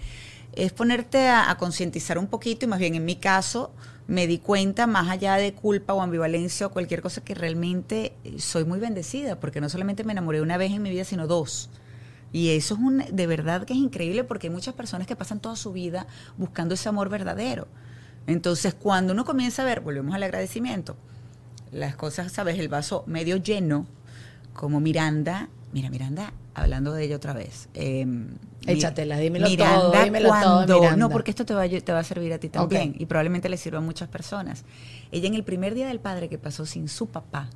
[0.55, 3.73] es ponerte a, a concientizar un poquito y más bien en mi caso
[4.07, 8.39] me di cuenta, más allá de culpa o ambivalencia o cualquier cosa, que realmente eh,
[8.39, 11.69] soy muy bendecida, porque no solamente me enamoré una vez en mi vida, sino dos.
[12.31, 15.39] Y eso es un, de verdad que es increíble porque hay muchas personas que pasan
[15.39, 16.05] toda su vida
[16.37, 17.67] buscando ese amor verdadero.
[18.27, 20.97] Entonces, cuando uno comienza a ver, volvemos al agradecimiento,
[21.71, 22.59] las cosas, ¿sabes?
[22.59, 23.85] El vaso medio lleno,
[24.53, 27.69] como Miranda, mira, Miranda, hablando de ella otra vez.
[27.73, 28.27] mi-
[28.67, 30.97] Échatela, dímelo Miranda todo, dímelo todo, cuando- Miranda.
[30.97, 33.49] No, porque esto te va, a- te va a servir a ti también y probablemente
[33.49, 34.63] le sirva a muchas personas.
[35.11, 37.49] Ella en el primer día del padre que pasó sin su papá,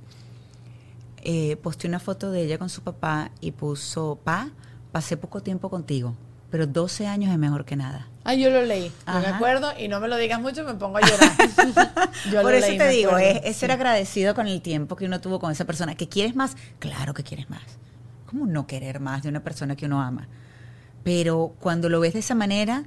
[1.22, 4.50] eh, posteó una foto de ella con su papá y puso, pa,
[4.92, 6.16] pasé poco tiempo contigo,
[6.50, 8.08] pero 12 años es mejor que nada.
[8.24, 8.92] Ay, yo lo leí.
[9.08, 9.36] No me Ajá.
[9.36, 11.32] acuerdo y no me lo digas mucho, me pongo a llorar.
[12.32, 15.20] Yo Por lo eso leí, te digo, es ser agradecido con el tiempo que uno
[15.22, 15.96] tuvo con esa persona.
[15.96, 16.56] ¿Que quieres más?
[16.80, 17.62] Claro que quieres más.
[18.28, 20.28] ¿Cómo no querer más de una persona que uno ama?
[21.04, 22.84] Pero cuando lo ves de esa manera,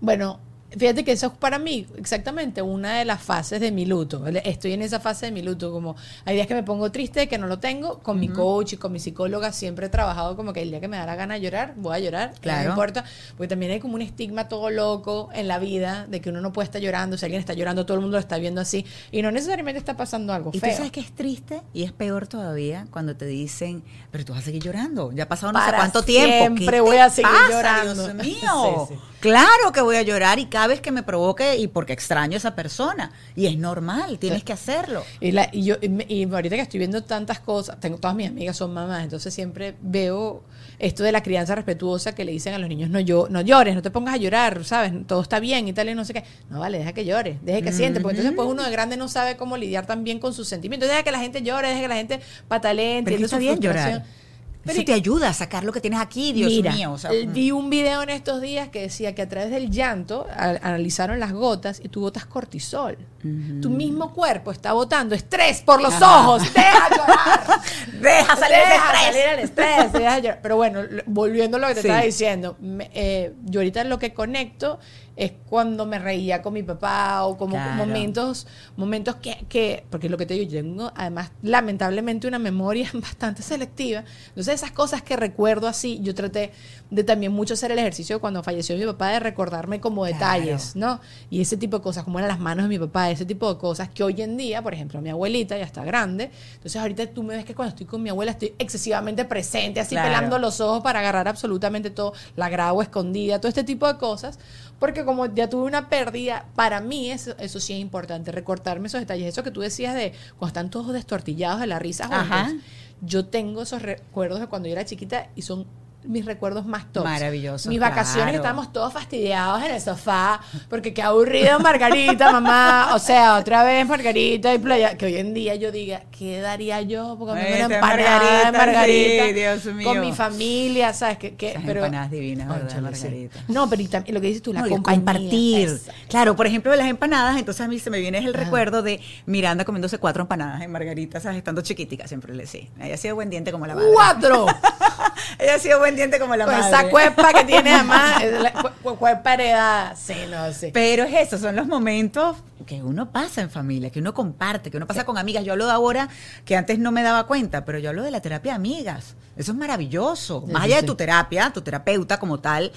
[0.00, 0.38] Bueno,
[0.76, 4.26] fíjate que eso es para mí exactamente una de las fases de mi luto.
[4.26, 7.38] Estoy en esa fase de mi luto, como hay días que me pongo triste, que
[7.38, 10.62] no lo tengo, con mi coach y con mi psicóloga siempre he trabajado como que
[10.62, 12.64] el día que me da la gana de llorar, voy a llorar, Claro.
[12.64, 13.04] no importa,
[13.36, 16.52] porque también hay como un estigma todo loco en la vida de que uno no
[16.52, 19.22] puede estar llorando, si alguien está llorando, todo el mundo lo está viendo así, y
[19.22, 20.70] no necesariamente está pasando algo y feo.
[20.70, 24.42] tú sabes que es triste y es peor todavía cuando te dicen, pero tú vas
[24.42, 25.12] a seguir llorando.
[25.12, 26.28] Ya ha pasado no sé Para cuánto tiempo.
[26.28, 28.08] ¿Qué siempre voy a seguir pasa, llorando.
[28.08, 28.86] Dios mío.
[28.88, 29.00] Sí, sí.
[29.20, 32.36] Claro que voy a llorar y cada vez que me provoque y porque extraño a
[32.36, 33.10] esa persona.
[33.34, 35.04] Y es normal, tienes que hacerlo.
[35.20, 38.28] Y, la, y yo y, y ahorita que estoy viendo tantas cosas, tengo todas mis
[38.28, 40.44] amigas son mamás, entonces siempre veo
[40.78, 43.74] esto de la crianza respetuosa que le dicen a los niños no yo no llores,
[43.74, 46.24] no te pongas a llorar, sabes, todo está bien y tal y no sé qué.
[46.50, 49.08] No vale, deja que llore, deja que siente, porque entonces pues uno de grande no
[49.08, 50.88] sabe cómo lidiar también con sus sentimientos.
[50.88, 54.02] Deja que la gente llore, deja que la gente patalee, entiende su bien frustración.
[54.02, 54.27] llorar.
[54.68, 56.92] Pero Eso te ayuda a sacar lo que tienes aquí, Dios Mira, mío.
[56.92, 59.70] o sea, eh, vi un video en estos días que decía que a través del
[59.70, 62.98] llanto a- analizaron las gotas y tú botas cortisol.
[63.20, 66.42] Tu mismo cuerpo está botando estrés por los ojos.
[66.54, 67.60] Deja llorar.
[68.00, 69.02] Deja salir Deja estrés.
[69.06, 70.38] salir el estrés, deja llorar.
[70.42, 71.88] Pero bueno, volviendo a lo que te Sí.
[71.88, 74.78] estaba diciendo, me- eh, yo ahorita lo que conecto
[75.18, 77.72] es cuando me reía con mi papá o como Claro.
[77.74, 78.46] momentos,
[78.76, 83.42] momentos que, que, porque lo que te digo, yo tengo además lamentablemente una memoria bastante
[83.42, 84.04] selectiva.
[84.28, 86.52] Entonces esas cosas que recuerdo así, yo traté
[86.90, 91.00] de también mucho hacer el ejercicio cuando falleció mi papá de recordarme como detalles, ¿no?
[91.30, 93.58] Y ese tipo de cosas, como eran las manos de mi papá, ese tipo de
[93.58, 97.24] cosas que hoy en día, por ejemplo, mi abuelita ya está grande, entonces ahorita tú
[97.24, 100.08] me ves que cuando estoy con mi abuela estoy excesivamente presente, así Claro.
[100.08, 104.38] pelando los ojos para agarrar absolutamente todo, la grabo escondida, todo este tipo de cosas,
[104.78, 109.00] porque como ya tuve una pérdida, para mí eso, eso sí es importante, recortarme esos
[109.00, 112.26] detalles, eso que tú decías de cuando están todos destortillados de la risa juntos.
[112.30, 112.52] Ajá.
[113.00, 115.66] Yo tengo esos recuerdos de cuando yo era chiquita y son
[116.08, 117.04] mis recuerdos más tops.
[117.04, 118.36] Maravillosos, Mis vacaciones claro.
[118.38, 120.40] estábamos todos fastidiados en el sofá
[120.70, 122.92] porque qué aburrido Margarita, mamá.
[122.94, 124.96] O sea, otra vez Margarita y playa.
[124.96, 127.16] Que hoy en día yo diga, ¿qué daría yo?
[127.18, 129.26] Porque me una empanada Margarita, Margarita.
[129.26, 129.86] sí, Dios mío.
[129.88, 131.18] Con mi familia, ¿sabes?
[131.18, 132.80] Que, que, Esas pero, empanadas divinas, ¿verdad, sí.
[132.80, 133.40] Margarita?
[133.48, 134.96] No, pero y también lo que dices tú, la No, compañía.
[135.04, 135.80] compartir.
[136.08, 139.00] Claro, por ejemplo, de las empanadas, entonces a mí se me viene el recuerdo de
[139.26, 141.36] Miranda comiéndose cuatro empanadas en Margarita, ¿sabes?
[141.38, 142.62] Estando chiquitica, siempre le decía.
[142.80, 143.88] Ella ha sido buen diente como la madre.
[143.92, 144.46] ¡Cuatro!
[145.38, 146.66] Ella ha sido buen como la madre.
[146.68, 149.96] esa cuepa que tiene además, es la cu- cu- cuepa heredada.
[149.96, 150.70] Sí, no, sí.
[150.72, 152.36] Pero es eso, son los momentos
[152.66, 155.44] que uno pasa en familia, que uno comparte, que uno pasa con amigas.
[155.44, 156.08] Yo hablo de ahora
[156.44, 159.14] que antes no me daba cuenta, pero yo hablo de la terapia de amigas.
[159.36, 160.44] Eso es maravilloso.
[160.46, 160.80] Sí, Más allá sí.
[160.82, 162.72] de tu terapia, tu terapeuta como tal,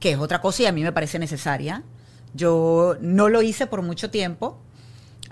[0.00, 1.82] que es otra cosa y a mí me parece necesaria.
[2.34, 4.58] Yo no lo hice por mucho tiempo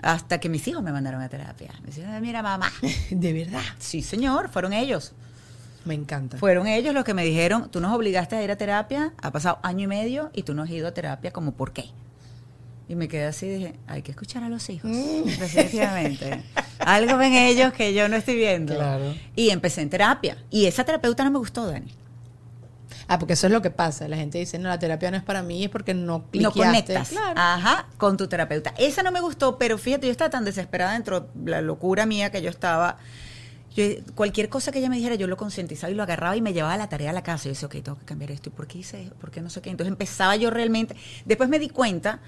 [0.01, 1.71] hasta que mis hijos me mandaron a terapia.
[1.81, 2.71] Me decían, mira mamá.
[3.09, 3.61] De verdad.
[3.79, 5.13] Sí, señor, fueron ellos.
[5.85, 6.37] Me encanta.
[6.37, 9.59] Fueron ellos los que me dijeron, tú nos obligaste a ir a terapia, ha pasado
[9.63, 11.85] año y medio y tú no has ido a terapia, como por qué.
[12.87, 16.43] Y me quedé así dije, hay que escuchar a los hijos, definitivamente.
[16.79, 18.75] Algo ven ellos que yo no estoy viendo.
[18.75, 19.13] Claro.
[19.35, 20.37] Y empecé en terapia.
[20.51, 21.91] Y esa terapeuta no me gustó, Dani.
[23.07, 24.07] Ah, porque eso es lo que pasa.
[24.07, 26.59] La gente dice, no, la terapia no es para mí, es porque no No cliqueaste.
[26.59, 27.09] conectas.
[27.09, 27.33] Claro.
[27.39, 28.73] Ajá, con tu terapeuta.
[28.77, 32.31] Esa no me gustó, pero fíjate, yo estaba tan desesperada dentro de la locura mía
[32.31, 32.97] que yo estaba.
[33.75, 33.83] Yo,
[34.15, 36.77] cualquier cosa que ella me dijera, yo lo concientizaba y lo agarraba y me llevaba
[36.77, 37.43] la tarea a la casa.
[37.45, 38.49] Yo decía, ok, tengo que cambiar esto.
[38.49, 39.13] ¿Y por qué hice eso?
[39.15, 39.69] ¿Por qué no sé qué?
[39.69, 40.95] Entonces empezaba yo realmente.
[41.25, 42.19] Después me di cuenta,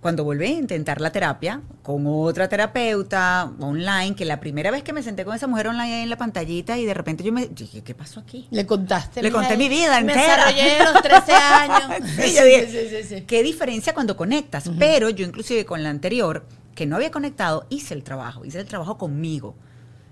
[0.00, 4.94] cuando volví a intentar la terapia con otra terapeuta online, que la primera vez que
[4.94, 7.82] me senté con esa mujer online en la pantallita y de repente yo me dije,
[7.82, 8.48] ¿qué pasó aquí?
[8.50, 9.22] Le contaste.
[9.22, 10.46] Le conté mi vida Me entera.
[10.46, 12.08] desarrollé a los 13 años.
[12.16, 13.20] Sí, yo dije, sí, sí, sí.
[13.26, 14.70] ¿Qué diferencia cuando conectas?
[14.78, 18.66] Pero yo inclusive con la anterior, que no había conectado, hice el trabajo, hice el
[18.66, 19.54] trabajo conmigo,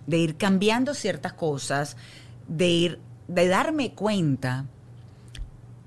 [0.08, 1.96] de ir cambiando ciertas cosas,
[2.48, 4.64] de ir, de darme cuenta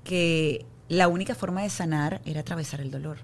[0.04, 3.18] que la única forma de sanar era atravesar el dolor.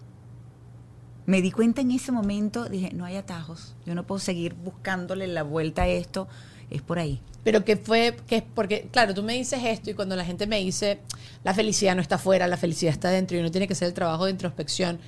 [1.24, 5.28] Me di cuenta en ese momento, dije, no hay atajos, yo no puedo seguir buscándole
[5.28, 6.26] la vuelta a esto,
[6.68, 7.20] es por ahí.
[7.44, 10.48] Pero que fue, que es porque, claro, tú me dices esto y cuando la gente
[10.48, 10.98] me dice,
[11.44, 13.94] la felicidad no está afuera, la felicidad está dentro y uno tiene que hacer el
[13.94, 14.98] trabajo de introspección,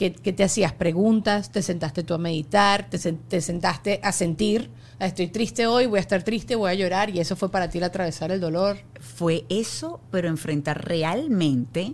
[0.00, 4.70] que, que te hacías preguntas, te sentaste tú a meditar, te, te sentaste a sentir,
[4.98, 7.68] ah, estoy triste hoy, voy a estar triste, voy a llorar y eso fue para
[7.68, 8.78] ti el atravesar el dolor.
[8.98, 11.92] Fue eso, pero enfrentar realmente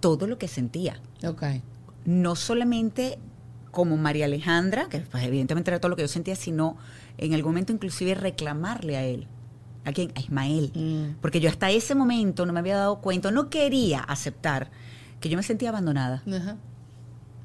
[0.00, 1.00] todo lo que sentía.
[1.26, 1.42] Ok.
[2.06, 3.18] no solamente
[3.72, 6.78] como María Alejandra, que pues, evidentemente era todo lo que yo sentía, sino
[7.18, 9.26] en algún momento inclusive reclamarle a él,
[9.84, 11.20] a quién, a Ismael, Mm.
[11.20, 14.70] porque yo hasta ese momento no me había dado cuenta, no quería aceptar
[15.20, 16.22] que yo me sentía abandonada.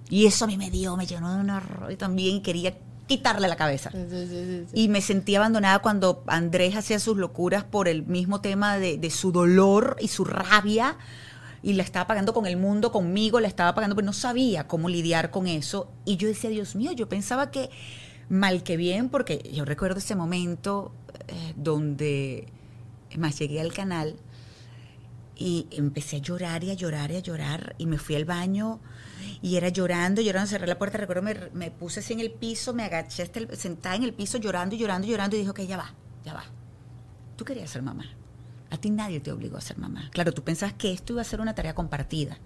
[0.10, 2.78] Y eso a mí me dio, me llenó de un horror y también quería
[3.08, 3.92] quitarle la cabeza.
[3.92, 4.82] Sí, sí, sí, sí.
[4.82, 9.10] Y me sentí abandonada cuando Andrés hacía sus locuras por el mismo tema de, de
[9.10, 10.98] su dolor y su rabia.
[11.64, 14.88] Y la estaba pagando con el mundo, conmigo, la estaba pagando, pero no sabía cómo
[14.88, 15.90] lidiar con eso.
[16.06, 17.72] Y yo decía, Dios mío, yo pensaba que
[18.30, 20.92] mal que bien, porque yo recuerdo ese momento
[21.28, 22.48] eh, donde,
[23.18, 24.16] más llegué al canal
[25.38, 28.80] y empecé a llorar y a llorar y a llorar y me fui al baño
[29.42, 32.74] y era llorando, llorando, cerré la puerta, recuerdo me, me puse así en el piso,
[32.74, 35.52] me agaché hasta el- sentada en el piso llorando y llorando y llorando y dije,
[35.52, 36.44] ok, ya va, ya va.
[37.36, 38.06] Tú querías ser mamá.
[38.72, 40.10] A ti nadie te obligó a ser mamá.
[40.12, 42.38] Claro, tú pensabas que esto iba a ser una tarea compartida.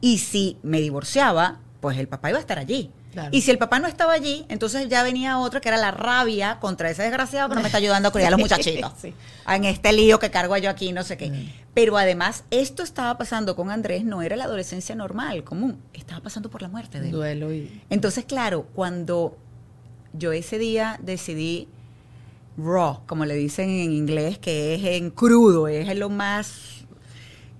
[0.00, 2.90] Y si me divorciaba, pues el papá iba a estar allí.
[3.12, 3.30] Claro.
[3.32, 6.58] Y si el papá no estaba allí, entonces ya venía otra que era la rabia
[6.60, 8.92] contra ese desgraciado que no me está ayudando a criar a los muchachitos.
[9.00, 9.14] Sí.
[9.48, 11.48] En este lío que cargo yo aquí, no sé qué.
[11.74, 15.80] Pero además, esto estaba pasando con Andrés, no era la adolescencia normal, común.
[15.94, 17.12] Estaba pasando por la muerte de él.
[17.12, 17.80] Duelo y.
[17.88, 19.36] Entonces, claro, cuando
[20.12, 21.68] yo ese día decidí
[22.56, 26.84] raw, como le dicen en inglés, que es en crudo, es en lo más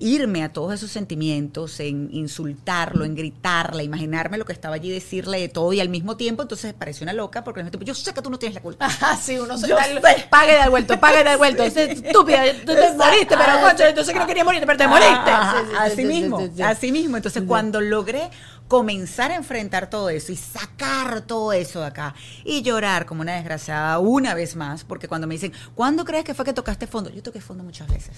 [0.01, 5.41] irme a todos esos sentimientos, en insultarlo, en gritarle, imaginarme lo que estaba allí, decirle
[5.41, 8.31] de todo y al mismo tiempo, entonces pareció una loca porque yo sé que tú
[8.31, 8.89] no tienes la culpa.
[9.01, 10.27] Ah, sí, uno se Yo sé.
[10.31, 11.63] pague de vuelto, pague de vuelto.
[11.69, 15.31] Es estúpida, tú te moriste, pero concho, entonces que no quería morirte, pero te moriste.
[15.31, 16.63] Ah, Sí, sí, sí, así sí, mismo, sí, sí.
[16.63, 17.17] así mismo.
[17.17, 18.31] Entonces, cuando logré
[18.69, 23.35] comenzar a enfrentar todo eso y sacar todo eso de acá y llorar como una
[23.35, 27.09] desgraciada una vez más, porque cuando me dicen, ¿cuándo crees que fue que tocaste fondo?
[27.11, 28.15] Yo toqué fondo muchas veces,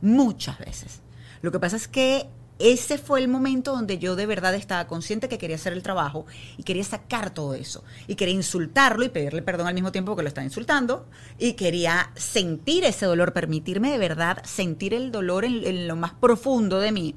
[0.00, 1.00] muchas veces.
[1.42, 2.28] Lo que pasa es que
[2.60, 6.26] ese fue el momento donde yo de verdad estaba consciente que quería hacer el trabajo
[6.58, 7.82] y quería sacar todo eso.
[8.06, 11.06] Y quería insultarlo y pedirle perdón al mismo tiempo que lo estaba insultando.
[11.38, 16.80] Y quería sentir ese dolor, permitirme de verdad sentir el dolor en, lo más profundo
[16.80, 17.14] de mí.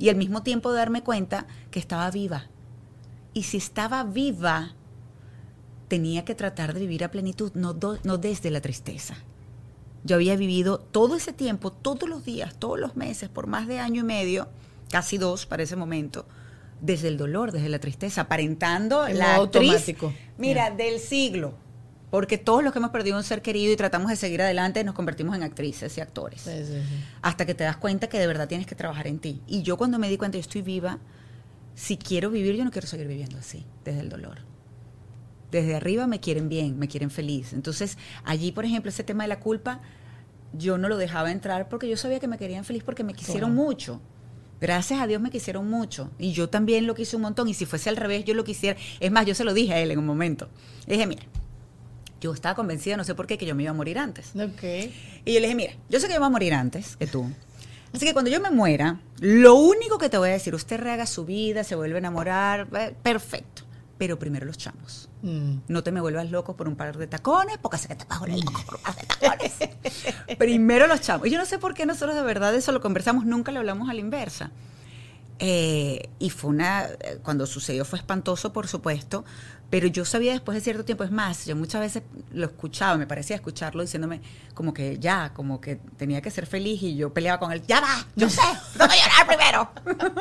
[0.00, 2.48] Y al mismo tiempo darme cuenta que estaba viva.
[3.32, 4.74] Y si estaba viva,
[5.86, 9.14] tenía que tratar de vivir a plenitud, no desde la tristeza.
[10.04, 13.78] Yo había vivido todo ese tiempo, todos los días, todos los meses, por más de
[13.80, 14.48] año y medio,
[14.90, 16.26] casi dos para ese momento,
[16.80, 20.12] desde el dolor, desde la tristeza, aparentando En la actriz, automático.
[20.38, 21.54] mira, del siglo.
[22.10, 24.96] Porque todos los que hemos perdido un ser querido y tratamos de seguir adelante nos
[24.96, 26.40] convertimos en actrices y actores.
[26.40, 27.04] Sí, sí, sí.
[27.22, 29.40] Hasta que te das cuenta que de verdad tienes que trabajar en ti.
[29.46, 30.98] Y yo cuando me di cuenta, yo estoy viva,
[31.76, 34.49] si quiero vivir, yo no quiero seguir viviendo así, desde el dolor
[35.50, 37.52] desde arriba me quieren bien, me quieren feliz.
[37.52, 39.80] Entonces, allí, por ejemplo, ese tema de la culpa,
[40.52, 43.50] yo no lo dejaba entrar porque yo sabía que me querían feliz porque me quisieron
[43.52, 43.64] Claro.
[43.66, 44.00] mucho.
[44.60, 46.10] Gracias a Dios me quisieron mucho.
[46.18, 47.48] Y yo también lo quise un montón.
[47.48, 48.78] Y si fuese al revés, yo lo quisiera.
[49.00, 50.48] Es más, yo se lo dije a él en un momento.
[50.86, 51.22] Le dije, mira,
[52.20, 54.32] yo estaba convencida, no sé por qué, que yo me iba a morir antes.
[54.36, 54.62] Ok.
[55.24, 57.06] Y yo le dije, mira, yo sé que yo me voy a morir antes que
[57.06, 57.26] tú.
[57.94, 61.06] Así que cuando yo me muera, lo único que te voy a decir, usted rehaga
[61.06, 63.62] su vida, se vuelve a enamorar, eh, perfecto.
[64.00, 65.10] Pero primero los chamos.
[65.20, 65.56] Mm.
[65.68, 68.24] No te me vuelvas loco por un par de tacones, porque sé que te pago
[68.24, 69.52] el loco por un par de tacones.
[70.38, 71.26] Primero los chamos.
[71.26, 73.90] Y yo no sé por qué nosotros de verdad eso lo conversamos, nunca lo hablamos
[73.90, 74.52] a la inversa.
[75.38, 79.26] Eh, y fue una, eh, cuando sucedió fue espantoso, por supuesto,
[79.70, 82.02] pero yo sabía después de cierto tiempo, es más, yo muchas veces
[82.32, 84.20] lo escuchaba, me parecía escucharlo diciéndome
[84.54, 87.80] como que ya, como que tenía que ser feliz y yo peleaba con él, ya
[87.80, 88.40] va, yo sé,
[88.76, 89.70] tengo que llorar primero.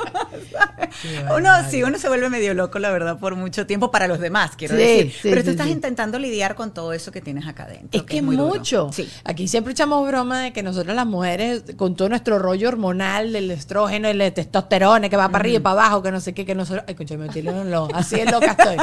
[1.38, 4.52] uno, sí, uno se vuelve medio loco, la verdad, por mucho tiempo para los demás,
[4.56, 5.12] quiero Sí, decir.
[5.12, 8.00] sí, pero tú sí, estás intentando lidiar con todo eso que tienes acá adentro.
[8.00, 8.50] Es que muy duro.
[8.56, 8.90] mucho.
[8.94, 9.10] Sí.
[9.24, 13.52] Aquí siempre echamos broma de que nosotros las mujeres, con todo nuestro rollo hormonal del
[13.52, 16.56] estrógeno, el testosterona que va para arriba y para abajo, que no sé qué, que
[16.56, 16.86] nosotros.
[16.88, 18.78] Ay, concha, me tiré un lo- así es loca estoy.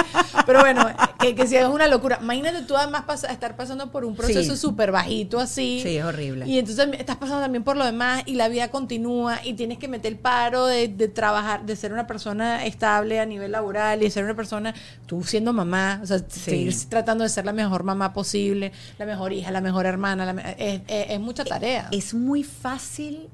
[0.47, 0.87] Pero bueno,
[1.19, 2.19] que, que sí es una locura.
[2.23, 4.61] Imagínate tú además pasa- estar pasando por un proceso Sí.
[4.61, 5.81] súper bajito así.
[5.83, 6.47] Sí, es horrible.
[6.47, 9.89] Y entonces estás pasando también por lo demás y la vida continúa y tienes que
[9.89, 14.11] meter el paro de, de trabajar, de ser una persona estable a nivel laboral y
[14.11, 14.75] ser una persona,
[15.07, 19.33] tú siendo mamá, o sea, seguir tratando de ser la mejor mamá posible, la mejor
[19.33, 21.89] hija, la mejor hermana, la es, es- es mucha tarea.
[21.93, 23.29] Es muy fácil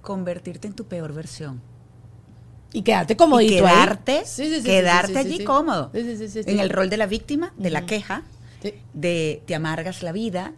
[0.00, 1.60] convertirte en tu peor versión.
[2.72, 3.62] Y quedarte comodito y ahí.
[3.62, 5.90] quedarte, Sí, sí, sí, quedarte allí cómodo.
[5.94, 8.22] Sí, sí, sí, sí, En el rol de la víctima, de la queja,
[8.94, 10.52] de te amargas la vida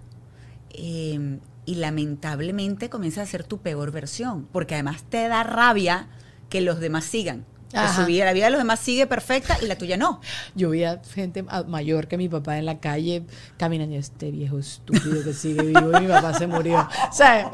[0.70, 6.08] eh, y lamentablemente comienzas a ser tu peor versión, porque además te da rabia
[6.48, 7.44] que los demás sigan.
[7.83, 8.01] Ajá.
[8.03, 10.20] su vida, la vida de los demás sigue perfecta y la tuya no.
[10.55, 13.22] Yo veía gente a- mayor que mi papá en la calle
[13.57, 16.89] caminando y este viejo estúpido que sigue vivo y mi papá se murió.
[17.12, 17.47] ¿Sabes?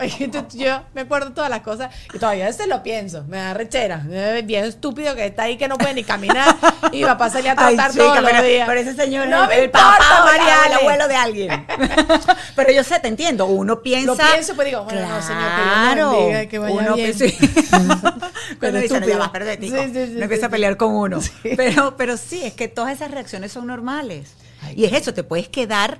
[0.54, 3.24] Yo me acuerdo todas las cosas y todavía a veces lo pienso.
[3.28, 4.04] Me da rechera.
[4.10, 6.56] Eh, Viejo estúpido que está ahí que no puede ni caminar
[6.92, 8.66] y mi papá salía a tratar todos los pero, días.
[8.68, 11.66] pero ese señor no es el importa, papá o el- el abuelo de alguien.
[12.56, 13.46] pero yo sé, te entiendo.
[13.46, 14.06] Uno piensa.
[14.12, 17.14] Lo pienso, pues digo, bueno, no, señor, que lo claro, bendiga, que vaya uno bien.
[17.16, 17.36] piensa-
[18.60, 19.30] Pero no, estúpido.
[19.32, 19.46] pero.
[19.60, 21.20] Sí, sí, sí, no sí, empieza a pelear con uno.
[21.56, 24.34] Pero, pero sí, es que todas esas reacciones son normales.
[24.62, 25.98] Ay, y es eso, te puedes quedar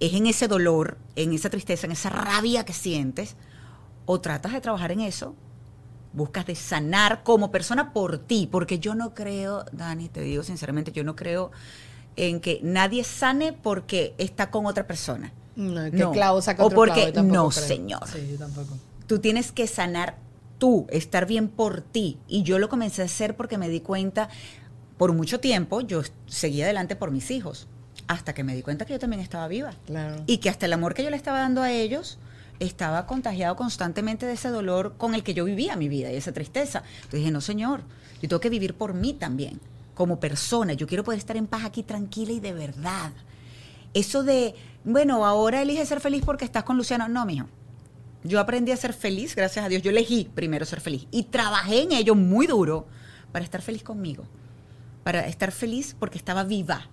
[0.00, 3.36] es en ese dolor, en esa tristeza, en esa rabia que sientes,
[4.04, 5.36] o tratas de trabajar en eso,
[6.12, 10.90] buscas de sanar como persona por ti, porque yo no creo, Dani, te digo sinceramente,
[10.92, 11.52] yo no creo
[12.16, 15.32] en que nadie sane porque está con otra persona.
[15.54, 16.10] No, que No.
[16.12, 17.66] clavo saca O otro porque- clavo, no, creo.
[17.66, 18.08] señor.
[18.12, 18.76] Sí, yo tampoco.
[19.06, 20.16] Tú tienes que sanar
[20.62, 22.20] tú, estar bien por ti.
[22.28, 24.28] Y yo lo comencé a hacer porque me di cuenta,
[24.96, 27.66] por mucho tiempo, yo seguí adelante por mis hijos,
[28.06, 29.74] hasta que me di cuenta que yo también estaba viva.
[29.86, 30.22] Claro.
[30.28, 32.20] Y que hasta el amor que yo le estaba dando a ellos,
[32.60, 36.30] estaba contagiado constantemente de ese dolor con el que yo vivía mi vida y esa
[36.30, 36.84] tristeza.
[36.94, 37.80] Entonces dije, no, señor,
[38.22, 39.58] yo tengo que vivir por mí también,
[39.96, 40.74] como persona.
[40.74, 43.10] Yo quiero poder estar en paz aquí tranquila y de verdad.
[43.94, 44.54] Eso de,
[44.84, 47.08] bueno, ahora elige ser feliz porque estás con Luciano.
[47.08, 47.48] No, mijo.
[48.24, 49.82] Yo aprendí a ser feliz, gracias a Dios.
[49.82, 52.86] Yo elegí primero ser feliz y trabajé en ello muy duro
[53.32, 54.24] para estar feliz conmigo,
[55.02, 56.88] para estar feliz porque estaba viva.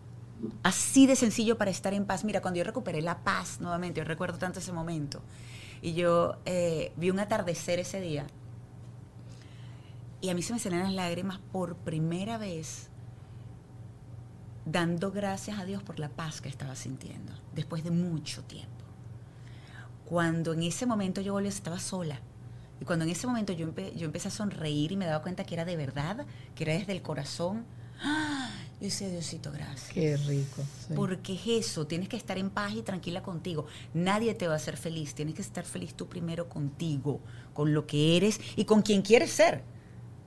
[0.63, 2.23] Así de sencillo para estar en paz.
[2.23, 5.21] Mira, cuando yo recuperé la paz nuevamente, yo recuerdo tanto ese momento,
[5.81, 8.25] y yo eh, vi un atardecer ese día,
[10.21, 12.89] y a mí se me salían las lágrimas por primera vez,
[14.65, 18.88] dando gracias a Dios por la paz que estaba sintiendo, después de mucho tiempo
[20.09, 22.19] cuando en ese momento yo volví, estaba sola.
[22.81, 25.43] Y cuando en ese momento yo, empe- yo empecé a sonreír y me daba cuenta
[25.43, 27.65] que era de verdad, que era desde el corazón,
[28.01, 28.49] ¡ah!
[28.79, 29.89] yo decía, Diosito, gracias.
[29.91, 30.63] Qué rico.
[30.87, 30.93] sí.
[30.95, 33.65] Porque es eso, tienes que estar en paz y tranquila contigo.
[33.93, 37.19] Nadie te va a hacer feliz, tienes que estar feliz tú primero contigo,
[37.53, 39.63] con lo que eres y con quien quieres ser.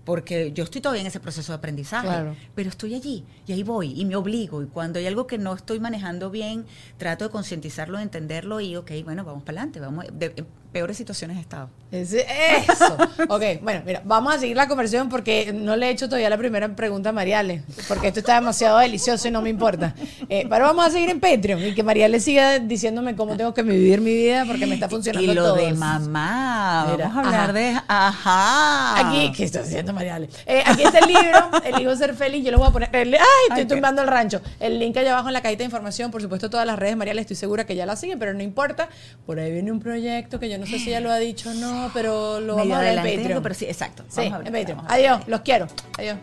[0.05, 2.35] Porque yo estoy todavía en ese proceso de aprendizaje, Claro.
[2.55, 4.63] pero estoy allí y ahí voy y me obligo.
[4.63, 6.67] Y cuando hay algo que no estoy manejando bien,
[6.99, 9.79] trato de concientizarlo, de entenderlo y, ok, bueno, vamos para adelante.
[9.81, 11.69] Vamos, de- peores situaciones he estado.
[11.91, 12.27] Ese-
[12.69, 12.97] eso.
[13.29, 16.39] ok, bueno, mira, vamos a seguir la conversación porque no le he hecho todavía la
[16.39, 19.95] primera pregunta a Mariale, porque esto está demasiado delicioso y no me importa.
[20.29, 23.63] Eh, pero vamos a seguir en Patreon y que Mariale siga diciéndome cómo tengo que
[23.63, 25.55] vivir mi vida porque me está funcionando y lo todo.
[25.57, 27.53] de mamá, Mira, vamos a hablar ajá.
[27.53, 27.81] de...
[27.89, 29.09] Ajá.
[29.09, 30.29] Aquí, ¿qué está haciendo Mariale?
[30.47, 32.45] Eh, aquí está el libro, Elijo Ser Feliz.
[32.45, 32.89] Yo le voy a poner.
[32.95, 33.21] el- ¡Ay!
[33.49, 34.41] Estoy Ay, qué- tumbando el rancho.
[34.61, 36.11] El link allá abajo en la cajita de información.
[36.11, 37.21] Por supuesto, todas las redes de Mariale.
[37.21, 38.89] Estoy segura que ya la siguen, pero no importa.
[39.27, 41.55] Por ahí viene un proyecto que yo no sé si ya lo ha dicho o
[41.55, 43.43] no, pero lo vamos a hablar en Patreon.
[43.43, 44.05] pero sí, exacto.
[44.09, 44.77] Sí, Vamos a en Patreon.
[44.79, 45.13] vamos a hablar.
[45.15, 45.67] Adiós, los quiero.
[45.99, 46.19] Adiós.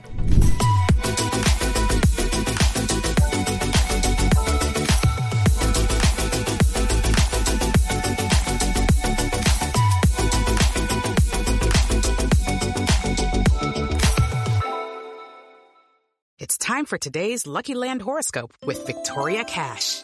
[16.37, 20.03] It's time for today's Lucky Land horoscope with Victoria Cash.